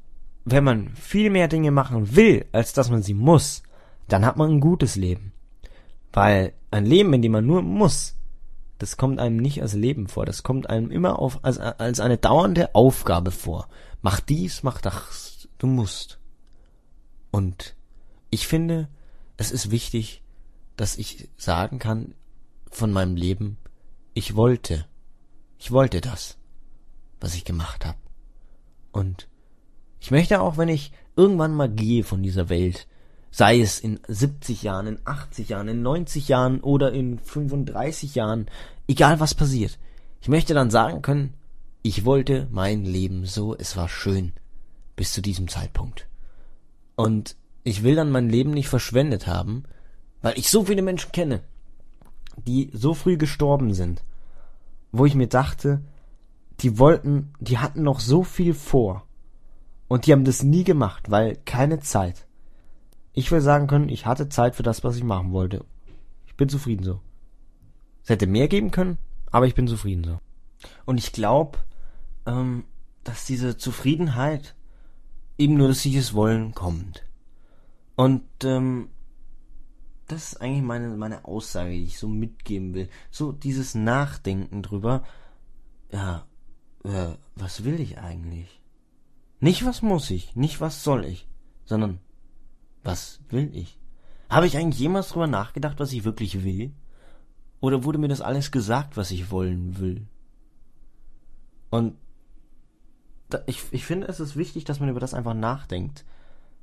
wenn 0.45 0.63
man 0.63 0.95
viel 0.95 1.29
mehr 1.29 1.47
Dinge 1.47 1.71
machen 1.71 2.15
will, 2.15 2.45
als 2.51 2.73
dass 2.73 2.89
man 2.89 3.03
sie 3.03 3.13
muss, 3.13 3.63
dann 4.07 4.25
hat 4.25 4.37
man 4.37 4.49
ein 4.49 4.59
gutes 4.59 4.95
Leben. 4.95 5.33
Weil 6.13 6.53
ein 6.71 6.85
Leben, 6.85 7.13
in 7.13 7.21
dem 7.21 7.33
man 7.33 7.45
nur 7.45 7.61
muss, 7.61 8.15
das 8.79 8.97
kommt 8.97 9.19
einem 9.19 9.37
nicht 9.37 9.61
als 9.61 9.73
Leben 9.73 10.07
vor. 10.07 10.25
Das 10.25 10.43
kommt 10.43 10.69
einem 10.69 10.91
immer 10.91 11.19
auf, 11.19 11.43
als, 11.43 11.59
als 11.59 11.99
eine 11.99 12.17
dauernde 12.17 12.73
Aufgabe 12.75 13.31
vor. 13.31 13.67
Mach 14.01 14.19
dies, 14.19 14.63
mach 14.63 14.81
das. 14.81 15.47
Du 15.57 15.67
musst. 15.67 16.19
Und 17.31 17.75
ich 18.29 18.47
finde, 18.47 18.87
es 19.37 19.51
ist 19.51 19.71
wichtig, 19.71 20.23
dass 20.75 20.97
ich 20.97 21.29
sagen 21.37 21.79
kann, 21.79 22.13
von 22.71 22.91
meinem 22.91 23.15
Leben, 23.15 23.57
ich 24.13 24.35
wollte, 24.35 24.85
ich 25.57 25.71
wollte 25.71 26.01
das, 26.01 26.37
was 27.19 27.35
ich 27.35 27.45
gemacht 27.45 27.85
habe. 27.85 27.97
Und 28.91 29.27
ich 29.99 30.11
möchte 30.11 30.41
auch, 30.41 30.57
wenn 30.57 30.69
ich 30.69 30.91
irgendwann 31.15 31.53
mal 31.53 31.69
gehe 31.69 32.03
von 32.03 32.23
dieser 32.23 32.49
Welt, 32.49 32.87
Sei 33.37 33.59
es 33.59 33.79
in 33.79 33.99
70 34.07 34.63
Jahren, 34.63 34.87
in 34.87 34.99
80 35.05 35.49
Jahren, 35.49 35.67
in 35.67 35.81
90 35.81 36.27
Jahren 36.27 36.59
oder 36.61 36.91
in 36.91 37.19
35 37.19 38.15
Jahren, 38.15 38.47
egal 38.87 39.19
was 39.19 39.35
passiert. 39.35 39.77
Ich 40.21 40.27
möchte 40.27 40.53
dann 40.53 40.71
sagen 40.71 41.01
können, 41.01 41.33
ich 41.83 42.05
wollte 42.05 42.47
mein 42.51 42.83
Leben 42.83 43.25
so, 43.25 43.55
es 43.55 43.77
war 43.77 43.89
schön 43.89 44.33
bis 44.95 45.13
zu 45.13 45.21
diesem 45.21 45.47
Zeitpunkt. 45.47 46.07
Und 46.95 47.35
ich 47.63 47.83
will 47.83 47.95
dann 47.95 48.09
mein 48.09 48.29
Leben 48.29 48.51
nicht 48.51 48.69
verschwendet 48.69 49.27
haben, 49.27 49.65
weil 50.21 50.37
ich 50.37 50.49
so 50.49 50.65
viele 50.65 50.81
Menschen 50.81 51.11
kenne, 51.11 51.41
die 52.37 52.69
so 52.73 52.93
früh 52.93 53.17
gestorben 53.17 53.73
sind, 53.73 54.03
wo 54.91 55.05
ich 55.05 55.15
mir 55.15 55.27
dachte, 55.27 55.81
die 56.59 56.79
wollten, 56.79 57.33
die 57.39 57.57
hatten 57.57 57.83
noch 57.83 57.99
so 57.99 58.23
viel 58.23 58.53
vor 58.53 59.05
und 59.87 60.05
die 60.05 60.13
haben 60.13 60.25
das 60.25 60.43
nie 60.43 60.63
gemacht, 60.63 61.09
weil 61.09 61.37
keine 61.45 61.79
Zeit. 61.79 62.27
Ich 63.13 63.31
will 63.31 63.41
sagen 63.41 63.67
können, 63.67 63.89
ich 63.89 64.05
hatte 64.05 64.29
Zeit 64.29 64.55
für 64.55 64.63
das, 64.63 64.83
was 64.83 64.95
ich 64.95 65.03
machen 65.03 65.31
wollte. 65.31 65.65
Ich 66.25 66.35
bin 66.35 66.49
zufrieden 66.49 66.83
so. 66.83 67.01
Es 68.03 68.09
hätte 68.09 68.27
mehr 68.27 68.47
geben 68.47 68.71
können, 68.71 68.97
aber 69.31 69.47
ich 69.47 69.55
bin 69.55 69.67
zufrieden 69.67 70.03
so. 70.03 70.19
Und 70.85 70.97
ich 70.97 71.11
glaube, 71.11 71.57
ähm, 72.25 72.65
dass 73.03 73.25
diese 73.25 73.57
Zufriedenheit 73.57 74.55
eben 75.37 75.55
nur 75.55 75.67
durch 75.67 75.81
dieses 75.81 76.13
Wollen 76.13 76.53
kommt. 76.53 77.03
Und 77.95 78.23
ähm, 78.43 78.89
das 80.07 80.33
ist 80.33 80.41
eigentlich 80.41 80.63
meine, 80.63 80.89
meine 80.95 81.25
Aussage, 81.25 81.71
die 81.71 81.83
ich 81.83 81.99
so 81.99 82.07
mitgeben 82.07 82.73
will. 82.73 82.89
So 83.11 83.31
dieses 83.31 83.75
Nachdenken 83.75 84.63
drüber, 84.63 85.03
ja, 85.91 86.25
äh, 86.83 87.15
was 87.35 87.63
will 87.63 87.79
ich 87.79 87.97
eigentlich? 87.97 88.61
Nicht 89.39 89.65
was 89.65 89.81
muss 89.81 90.09
ich, 90.09 90.35
nicht 90.35 90.61
was 90.61 90.83
soll 90.83 91.05
ich, 91.05 91.27
sondern 91.65 91.99
was 92.83 93.19
will 93.29 93.49
ich? 93.53 93.77
Habe 94.29 94.47
ich 94.47 94.57
eigentlich 94.57 94.79
jemals 94.79 95.09
drüber 95.09 95.27
nachgedacht, 95.27 95.79
was 95.79 95.91
ich 95.91 96.03
wirklich 96.03 96.43
will? 96.43 96.73
Oder 97.59 97.83
wurde 97.83 97.97
mir 97.97 98.07
das 98.07 98.21
alles 98.21 98.51
gesagt, 98.51 98.97
was 98.97 99.11
ich 99.11 99.29
wollen 99.31 99.79
will? 99.79 100.07
Und 101.69 101.97
da, 103.29 103.39
ich, 103.45 103.63
ich 103.71 103.85
finde, 103.85 104.07
es 104.07 104.19
ist 104.19 104.37
wichtig, 104.37 104.63
dass 104.63 104.79
man 104.79 104.89
über 104.89 104.99
das 104.99 105.13
einfach 105.13 105.33
nachdenkt 105.33 106.05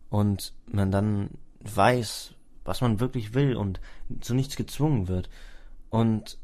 und 0.08 0.54
man 0.66 0.90
dann 0.90 1.30
weiß, 1.60 2.34
was 2.64 2.80
man 2.80 3.00
wirklich 3.00 3.34
will 3.34 3.56
und 3.56 3.80
zu 4.20 4.34
nichts 4.34 4.56
gezwungen 4.56 5.08
wird. 5.08 5.28
Und 5.90 6.38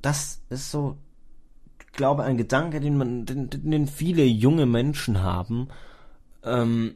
das 0.00 0.42
ist 0.48 0.70
so, 0.70 0.96
ich 1.80 1.92
glaube, 1.92 2.24
ein 2.24 2.36
Gedanke, 2.36 2.80
den 2.80 2.96
man, 2.96 3.26
den, 3.26 3.50
den 3.50 3.86
viele 3.86 4.24
junge 4.24 4.66
Menschen 4.66 5.22
haben, 5.22 5.68
ähm, 6.44 6.94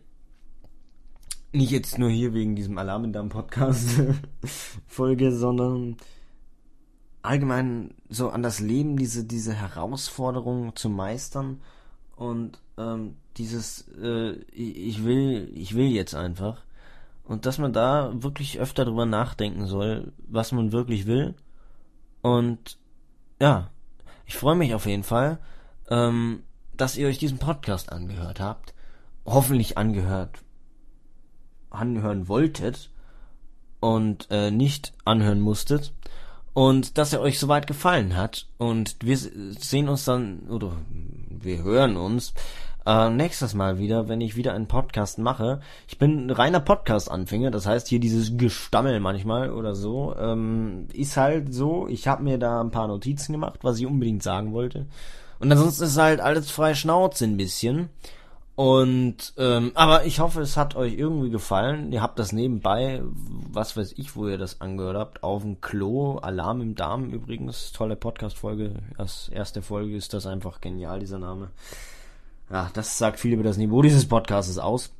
nicht 1.52 1.70
jetzt 1.70 1.98
nur 1.98 2.08
hier 2.08 2.32
wegen 2.32 2.56
diesem 2.56 2.78
Alarm 2.78 3.04
in 3.04 3.12
deinem 3.12 3.28
Podcast 3.28 4.00
Folge, 4.86 5.32
sondern 5.32 5.96
allgemein 7.20 7.94
so 8.08 8.30
an 8.30 8.42
das 8.42 8.60
Leben, 8.60 8.96
diese, 8.96 9.24
diese 9.24 9.52
Herausforderung 9.52 10.74
zu 10.76 10.88
meistern 10.88 11.60
und 12.16 12.58
ähm, 12.78 13.16
dieses 13.36 13.88
äh, 14.00 14.32
ich 14.52 15.04
will, 15.04 15.50
ich 15.54 15.74
will 15.74 15.86
jetzt 15.86 16.14
einfach. 16.14 16.64
Und 17.24 17.46
dass 17.46 17.58
man 17.58 17.72
da 17.72 18.12
wirklich 18.14 18.58
öfter 18.58 18.84
drüber 18.84 19.06
nachdenken 19.06 19.66
soll, 19.66 20.12
was 20.28 20.52
man 20.52 20.72
wirklich 20.72 21.06
will. 21.06 21.34
Und 22.20 22.78
ja, 23.40 23.70
ich 24.26 24.36
freue 24.36 24.56
mich 24.56 24.74
auf 24.74 24.86
jeden 24.86 25.04
Fall, 25.04 25.38
ähm, 25.88 26.42
dass 26.76 26.96
ihr 26.96 27.06
euch 27.06 27.18
diesen 27.18 27.38
Podcast 27.38 27.92
angehört 27.92 28.40
habt. 28.40 28.74
Hoffentlich 29.24 29.78
angehört 29.78 30.42
anhören 31.72 32.28
wolltet 32.28 32.90
und 33.80 34.28
äh, 34.30 34.50
nicht 34.50 34.92
anhören 35.04 35.40
musstet 35.40 35.92
und 36.52 36.98
dass 36.98 37.12
er 37.12 37.20
euch 37.20 37.38
soweit 37.38 37.66
gefallen 37.66 38.16
hat 38.16 38.46
und 38.58 38.96
wir 39.00 39.16
sehen 39.16 39.88
uns 39.88 40.04
dann 40.04 40.40
oder 40.48 40.72
wir 41.30 41.62
hören 41.62 41.96
uns 41.96 42.34
äh, 42.86 43.10
nächstes 43.10 43.54
Mal 43.54 43.78
wieder, 43.78 44.08
wenn 44.08 44.20
ich 44.20 44.36
wieder 44.36 44.54
einen 44.54 44.68
Podcast 44.68 45.18
mache. 45.18 45.60
Ich 45.88 45.98
bin 45.98 46.30
reiner 46.30 46.60
Podcast-Anfänger, 46.60 47.50
das 47.50 47.66
heißt 47.66 47.88
hier 47.88 48.00
dieses 48.00 48.36
Gestammel 48.36 49.00
manchmal 49.00 49.50
oder 49.50 49.74
so 49.74 50.14
ähm, 50.18 50.88
ist 50.92 51.16
halt 51.16 51.52
so. 51.52 51.86
Ich 51.88 52.08
habe 52.08 52.22
mir 52.22 52.38
da 52.38 52.60
ein 52.60 52.70
paar 52.70 52.88
Notizen 52.88 53.32
gemacht, 53.32 53.60
was 53.62 53.78
ich 53.78 53.86
unbedingt 53.86 54.22
sagen 54.22 54.52
wollte 54.52 54.86
und 55.42 55.50
ansonsten 55.50 55.84
ist 55.84 55.98
halt 55.98 56.20
alles 56.20 56.52
frei 56.52 56.74
Schnauze 56.74 57.24
ein 57.24 57.36
bisschen. 57.36 57.90
Und 58.54 59.32
ähm, 59.38 59.72
aber 59.74 60.04
ich 60.04 60.20
hoffe, 60.20 60.40
es 60.40 60.56
hat 60.56 60.76
euch 60.76 60.94
irgendwie 60.94 61.30
gefallen. 61.30 61.90
Ihr 61.90 62.00
habt 62.00 62.16
das 62.20 62.30
nebenbei, 62.30 63.02
was 63.50 63.76
weiß 63.76 63.94
ich, 63.96 64.14
wo 64.14 64.28
ihr 64.28 64.38
das 64.38 64.60
angehört 64.60 64.96
habt, 64.96 65.22
auf 65.24 65.42
dem 65.42 65.60
Klo, 65.60 66.18
Alarm 66.18 66.60
im 66.60 66.74
Darm 66.76 67.10
übrigens, 67.10 67.72
tolle 67.72 67.96
Podcast-Folge. 67.96 68.74
Als 68.96 69.30
erste 69.30 69.62
Folge 69.62 69.96
ist 69.96 70.14
das 70.14 70.26
einfach 70.26 70.60
genial, 70.60 71.00
dieser 71.00 71.18
Name. 71.18 71.50
Ja, 72.52 72.70
das 72.74 72.98
sagt 72.98 73.18
viel 73.18 73.32
über 73.32 73.42
das 73.42 73.56
Niveau 73.56 73.80
dieses 73.80 74.06
Podcasts 74.06 74.58
aus. 74.58 74.92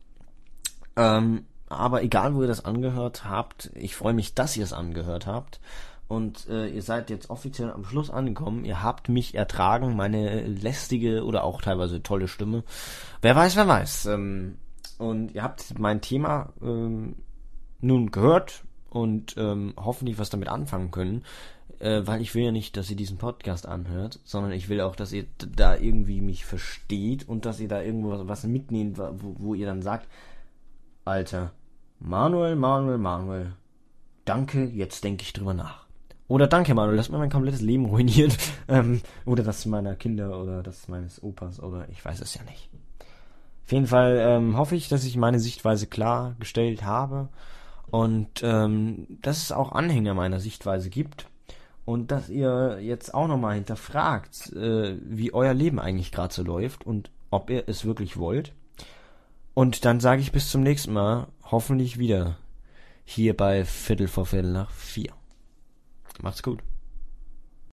Ähm, 0.97 1.45
aber 1.69 2.03
egal, 2.03 2.35
wo 2.35 2.41
ihr 2.41 2.49
das 2.49 2.65
angehört 2.65 3.27
habt, 3.27 3.71
ich 3.75 3.95
freue 3.95 4.15
mich, 4.15 4.35
dass 4.35 4.57
ihr 4.57 4.65
es 4.65 4.73
angehört 4.73 5.27
habt 5.27 5.61
und 6.09 6.49
äh, 6.49 6.69
ihr 6.69 6.83
seid 6.83 7.11
jetzt 7.11 7.29
offiziell 7.29 7.71
am 7.71 7.85
Schluss 7.85 8.11
angekommen. 8.11 8.65
Ihr 8.65 8.83
habt 8.83 9.11
mich 9.11 9.35
ertragen, 9.35 9.97
meine 9.97 10.47
lästige 10.47 11.25
oder 11.25 11.45
auch 11.45 11.61
teilweise 11.61 12.03
tolle 12.03 12.27
Stimme. 12.27 12.65
Wer 13.21 13.37
weiß, 13.37 13.57
wer 13.57 13.69
weiß. 13.69 14.07
Ähm, 14.07 14.57
und 14.97 15.35
ihr 15.35 15.43
habt 15.43 15.79
mein 15.79 16.01
Thema 16.01 16.55
ähm, 16.63 17.17
nun 17.81 18.11
gehört 18.11 18.65
und 18.89 19.35
ähm, 19.37 19.75
hoffentlich 19.77 20.19
was 20.19 20.31
damit 20.31 20.49
anfangen 20.49 20.91
können. 20.91 21.23
Äh, 21.83 22.07
weil 22.07 22.21
ich 22.21 22.33
will 22.37 22.45
ja 22.45 22.53
nicht, 22.53 22.77
dass 22.77 22.91
ihr 22.91 22.97
diesen 22.97 23.19
Podcast 23.19 23.67
anhört, 23.67 24.21
sondern 24.23 24.53
ich 24.53 24.69
will 24.69 24.81
auch, 24.81 24.95
dass 24.95 25.13
ihr 25.13 25.25
da 25.37 25.77
irgendwie 25.77 26.21
mich 26.21 26.45
versteht 26.45 27.29
und 27.29 27.45
dass 27.45 27.59
ihr 27.59 27.67
da 27.67 27.83
irgendwo 27.83 28.29
was 28.29 28.45
mitnehmt, 28.45 28.99
wo, 28.99 29.35
wo 29.37 29.55
ihr 29.55 29.67
dann 29.67 29.83
sagt, 29.83 30.07
Alter, 31.05 31.51
Manuel, 31.99 32.55
Manuel, 32.55 32.99
Manuel, 32.99 33.55
danke, 34.25 34.63
jetzt 34.67 35.03
denke 35.03 35.25
ich 35.25 35.33
drüber 35.33 35.55
nach. 35.55 35.87
Oder 36.29 36.47
danke, 36.47 36.73
Manuel, 36.73 36.97
das 36.97 37.07
hat 37.07 37.13
mir 37.13 37.19
mein 37.19 37.31
komplettes 37.31 37.61
Leben 37.61 37.87
ruiniert. 37.87 38.39
Ähm, 38.69 39.03
oder 39.27 39.43
das 39.43 39.67
meiner 39.67 39.97
Kinder 39.97 40.41
oder 40.41 40.63
das 40.63 40.87
meines 40.87 41.21
Opas 41.21 41.59
oder 41.59 41.89
ich 41.91 42.03
weiß 42.03 42.21
es 42.21 42.35
ja 42.35 42.43
nicht. 42.45 42.71
Auf 43.65 43.73
jeden 43.73 43.89
Fall 43.89 44.19
ähm, 44.21 44.57
hoffe 44.57 44.77
ich, 44.77 44.89
dass 44.89 45.05
ich 45.05 45.17
meine 45.17 45.41
Sichtweise 45.41 45.89
klargestellt 45.89 46.85
habe 46.85 47.29
und 47.91 48.41
ähm, 48.45 49.09
dass 49.21 49.43
es 49.43 49.51
auch 49.51 49.73
Anhänger 49.73 50.15
meiner 50.15 50.39
Sichtweise 50.39 50.89
gibt 50.89 51.27
und 51.85 52.11
dass 52.11 52.29
ihr 52.29 52.79
jetzt 52.81 53.15
auch 53.15 53.27
nochmal 53.27 53.55
hinterfragt, 53.55 54.53
äh, 54.53 54.97
wie 55.03 55.33
euer 55.35 55.55
Leben 55.55 55.79
eigentlich 55.79 56.13
gerade 56.13 56.33
so 56.33 56.43
läuft 56.43 56.87
und 56.87 57.11
ob 57.31 57.51
ihr 57.51 57.65
es 57.67 57.85
wirklich 57.85 58.17
wollt. 58.17 58.53
Und 59.55 59.85
dann 59.85 60.01
sage 60.01 60.23
ich 60.23 60.33
bis 60.33 60.51
zum 60.51 60.63
nächsten 60.63 60.93
Mal, 60.93 61.29
hoffentlich 61.45 61.99
wieder 61.99 62.37
hier 63.05 63.37
bei 63.37 63.65
Viertel 63.65 64.09
vor 64.09 64.27
Viertel 64.27 64.53
nach 64.53 64.71
vier. 64.71 65.13
Macht's 66.23 66.43
gut. 66.43 66.61